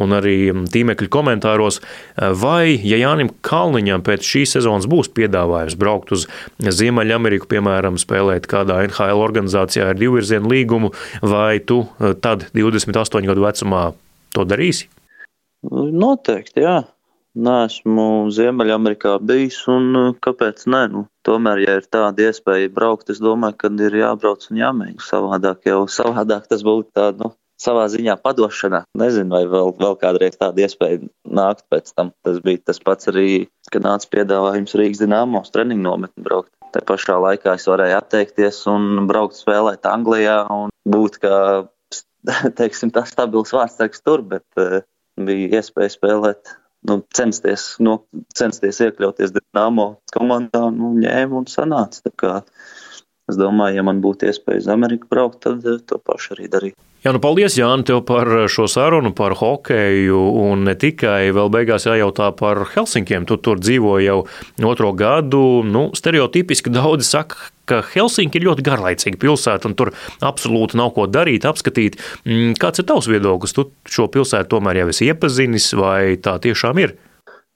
un 0.00 0.16
arī 0.16 0.38
tīmekļu 0.72 1.10
komentāros, 1.12 1.80
vai, 2.16 2.74
ja 2.74 3.00
Jānim 3.00 3.32
Kalniņam 3.46 4.04
pēc 4.06 4.26
šīs 4.26 4.56
sezonas 4.56 4.88
būs 4.90 5.12
piedāvājums 5.16 5.76
braukt 5.80 6.14
uz 6.16 6.26
Ziemeļameriku, 6.60 7.48
piemēram, 7.50 7.98
spēlēt 8.00 8.48
kādā 8.50 8.80
NHL 8.88 9.22
organizācijā, 9.24 9.49
organizācijā 9.50 9.90
ar 9.90 9.98
divvirzienu 9.98 10.48
līgumu, 10.50 10.92
vai 11.22 11.60
tu 11.60 11.86
eh, 12.00 12.14
tad 12.14 12.50
28 12.54 13.26
gadu 13.26 13.44
vecumā 13.44 13.92
to 14.32 14.44
darīsi? 14.44 14.88
Noteikti, 15.70 16.62
jā. 16.64 16.84
Nē, 17.30 17.68
esmu 17.68 18.26
Ziemeļamerikā 18.34 19.20
bijis, 19.22 19.62
un 19.68 19.94
eh, 19.96 20.14
kāpēc 20.22 20.66
nē? 20.66 20.86
Nu, 20.90 21.04
tomēr, 21.26 21.62
ja 21.66 21.76
ir 21.78 21.86
tāda 21.86 22.30
iespēja 22.30 22.70
braukt, 22.74 23.10
es 23.10 23.20
domāju, 23.20 23.56
ka 23.58 23.70
ir 23.70 24.00
jābrauc 24.00 24.48
un 24.50 24.58
jāmēģina. 24.58 25.04
Savādāk 25.04 25.68
jau 25.70 25.84
savādāk 25.86 26.48
tas 26.50 26.64
būtu 26.66 26.90
tā, 26.94 27.12
nu, 27.20 27.34
savā 27.60 27.86
ziņā 27.92 28.16
padošanā. 28.24 28.84
Nezinu, 28.98 29.30
vai 29.36 29.44
vēl, 29.46 29.74
vēl 29.78 29.98
kādreiz 30.00 30.38
tāda 30.40 30.64
iespēja 30.64 31.04
nākt 31.28 31.66
pēc 31.70 31.92
tam. 31.94 32.14
Tas 32.24 32.40
bija 32.42 32.64
tas 32.72 32.80
pats 32.82 33.10
arī, 33.12 33.46
kad 33.70 33.84
nāca 33.84 34.10
piedāvājums 34.10 34.74
Rīgas 34.80 35.04
dināmos 35.04 35.52
treniņu 35.54 35.86
nometni 35.86 36.26
braukt. 36.26 36.50
Te 36.70 36.82
pašā 36.86 37.16
laikā 37.18 37.56
es 37.58 37.66
varēju 37.70 37.98
atteikties 37.98 38.62
un 38.70 39.06
braukt 39.10 39.38
spēlēt 39.38 39.86
Anglijā 39.90 40.44
un 40.54 40.70
būt 40.86 41.18
kā, 41.24 41.36
teiksim, 42.60 42.92
tas 42.94 43.12
stabils 43.14 43.54
vārdsargs 43.56 44.04
tur, 44.06 44.22
bet 44.22 44.46
uh, 44.60 44.80
bija 45.18 45.60
iespēja 45.60 45.94
spēlēt, 45.96 46.54
nu, 46.88 47.00
censties, 47.16 47.72
nu, 47.82 47.98
censties 48.36 48.80
iekļauties 48.86 49.34
Dynamo 49.36 49.88
komandā, 50.14 50.66
nu, 50.74 50.94
ņēmu 51.02 51.42
un 51.42 51.50
sanāca. 51.50 52.04
Tā 52.06 52.14
kā 52.22 52.34
es 53.30 53.40
domāju, 53.40 53.80
ja 53.80 53.86
man 53.86 54.02
būtu 54.04 54.30
iespēja 54.30 54.64
uz 54.64 54.70
Ameriku 54.72 55.10
braukt, 55.10 55.42
tad 55.46 55.66
uh, 55.66 55.80
to 55.80 55.98
pašu 56.02 56.36
arī 56.36 56.50
darītu. 56.52 56.78
Jā, 57.00 57.14
nu 57.16 57.20
paldies, 57.22 57.54
Jāni, 57.56 57.86
tev 57.88 58.02
par 58.04 58.28
šo 58.52 58.66
sarunu, 58.68 59.14
par 59.16 59.32
hokeju. 59.40 60.18
Un 60.42 60.66
ne 60.68 60.74
tikai 60.76 61.30
vēl 61.32 61.48
beigās 61.48 61.86
jājautā 61.88 62.26
par 62.36 62.60
Helsinkiem. 62.74 63.24
Tu 63.24 63.38
tur 63.40 63.56
dzīvo 63.56 63.94
jau 64.04 64.18
otro 64.68 64.90
gadu. 64.92 65.62
Nu, 65.64 65.86
stereotipiski 65.96 66.68
daudzi 66.74 67.08
saka, 67.08 67.48
ka 67.64 67.80
Helsinki 67.94 68.36
ir 68.36 68.50
ļoti 68.50 68.66
garlaicīga 68.68 69.16
pilsēta 69.22 69.70
un 69.70 69.78
tur 69.80 69.94
absolūti 70.20 70.76
nav 70.76 70.92
ko 70.98 71.08
darīt, 71.08 71.48
apskatīt. 71.48 71.96
Mm, 72.28 72.52
kāds 72.60 72.84
ir 72.84 72.90
tavs 72.92 73.08
viedoklis? 73.08 73.56
Tu 73.56 73.64
šo 73.88 74.10
pilsētu 74.12 74.52
tomēr 74.52 74.82
jau 74.82 74.90
esi 74.92 75.08
iepazinis, 75.08 75.72
vai 75.80 76.18
tā 76.20 76.36
tiešām 76.44 76.84
ir? 76.84 76.98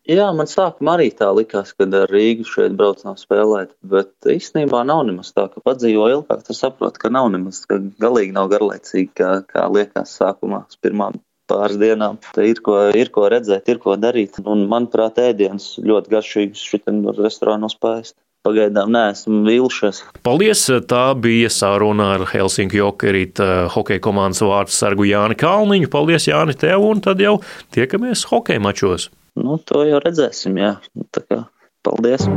Jā, 0.04 0.26
man 0.36 0.44
sākumā 0.44 0.98
arī 0.98 1.06
tā 1.16 1.30
likās, 1.32 1.70
kad 1.72 1.94
ar 1.96 2.10
Rīgu 2.12 2.44
šeit 2.44 2.74
braucām 2.76 3.14
spēlēt, 3.16 3.70
bet 3.88 4.12
īstenībā 4.28 4.82
nav 4.84 5.06
nemaz 5.08 5.30
tā, 5.32 5.46
ka 5.48 5.62
padzīvo 5.64 6.10
ilgāk, 6.12 6.42
tad 6.44 6.58
saprot, 6.58 6.98
ka 7.00 7.08
nav 7.08 7.30
nemaz, 7.32 7.62
ka 7.64 7.78
galīgi 8.04 8.34
nav 8.36 8.50
garlaicīgi, 8.52 9.14
kā, 9.16 9.30
kā 9.48 9.64
liekas 9.72 10.12
sākumā 10.20 10.66
uz 10.68 10.76
pirmām 10.84 11.16
pāris 11.48 11.80
dienām. 11.80 12.20
Te 12.36 12.44
ir 12.50 12.60
ko, 12.64 12.76
ir 12.92 13.08
ko 13.16 13.30
redzēt, 13.32 13.72
ir 13.72 13.80
ko 13.80 13.96
darīt, 13.96 14.36
un 14.44 14.66
manuprāt, 14.68 15.22
ēdienas 15.24 15.78
ļoti 15.80 16.12
garšīgs 16.12 16.68
šitam 16.68 17.00
restorānos 17.16 17.78
paēst. 17.80 18.18
Pagaidām 18.44 18.92
neesmu 18.92 19.40
vīlušies. 19.46 20.02
Paldies! 20.20 20.66
Tā 20.84 21.04
bija 21.16 21.48
saruna 21.48 22.10
ar 22.18 22.26
Helsinku 22.28 22.76
Jokerīta 22.76 23.70
hokeja 23.72 24.04
komandas 24.04 24.44
vārdu 24.44 24.76
sargu 24.76 25.08
Jāni 25.08 25.40
Kalniņu. 25.40 25.88
Paldies, 25.88 26.28
Jāni, 26.28 26.52
tev, 26.60 26.84
un 26.92 27.00
tad 27.00 27.24
jau 27.24 27.38
tiekamies 27.72 28.28
hokeja 28.28 28.60
mačos! 28.60 29.08
Nu, 29.34 29.58
to 29.58 29.82
jau 29.88 29.98
redzēsim, 30.02 30.58
jā. 30.62 30.76
Tā 31.14 31.24
kā 31.26 31.40
paldies! 31.86 32.28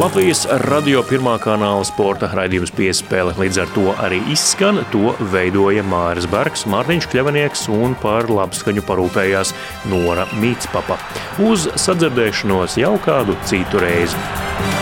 Latvijas 0.00 0.46
radio 0.64 1.02
pirmā 1.04 1.34
kanāla 1.44 1.84
sporta 1.84 2.30
raidījums 2.32 2.70
piespēle. 2.72 3.34
Līdz 3.36 3.58
ar 3.60 3.72
to 3.74 3.90
arī 4.00 4.22
izskan. 4.32 4.80
To 4.94 5.12
veidoja 5.32 5.84
Māris 5.84 6.24
Bergs, 6.30 6.64
Mārtiņš 6.72 7.08
Kļavinieks 7.12 7.66
un 7.76 7.92
par 8.00 8.32
labskaņu 8.32 8.86
parūpējās 8.88 9.52
Nora 9.92 10.24
Mītspapa. 10.40 10.96
Uz 11.44 11.68
sadzirdēšanos 11.84 12.80
jau 12.80 12.94
kādu 13.04 13.36
citu 13.44 13.84
reizi. 13.84 14.79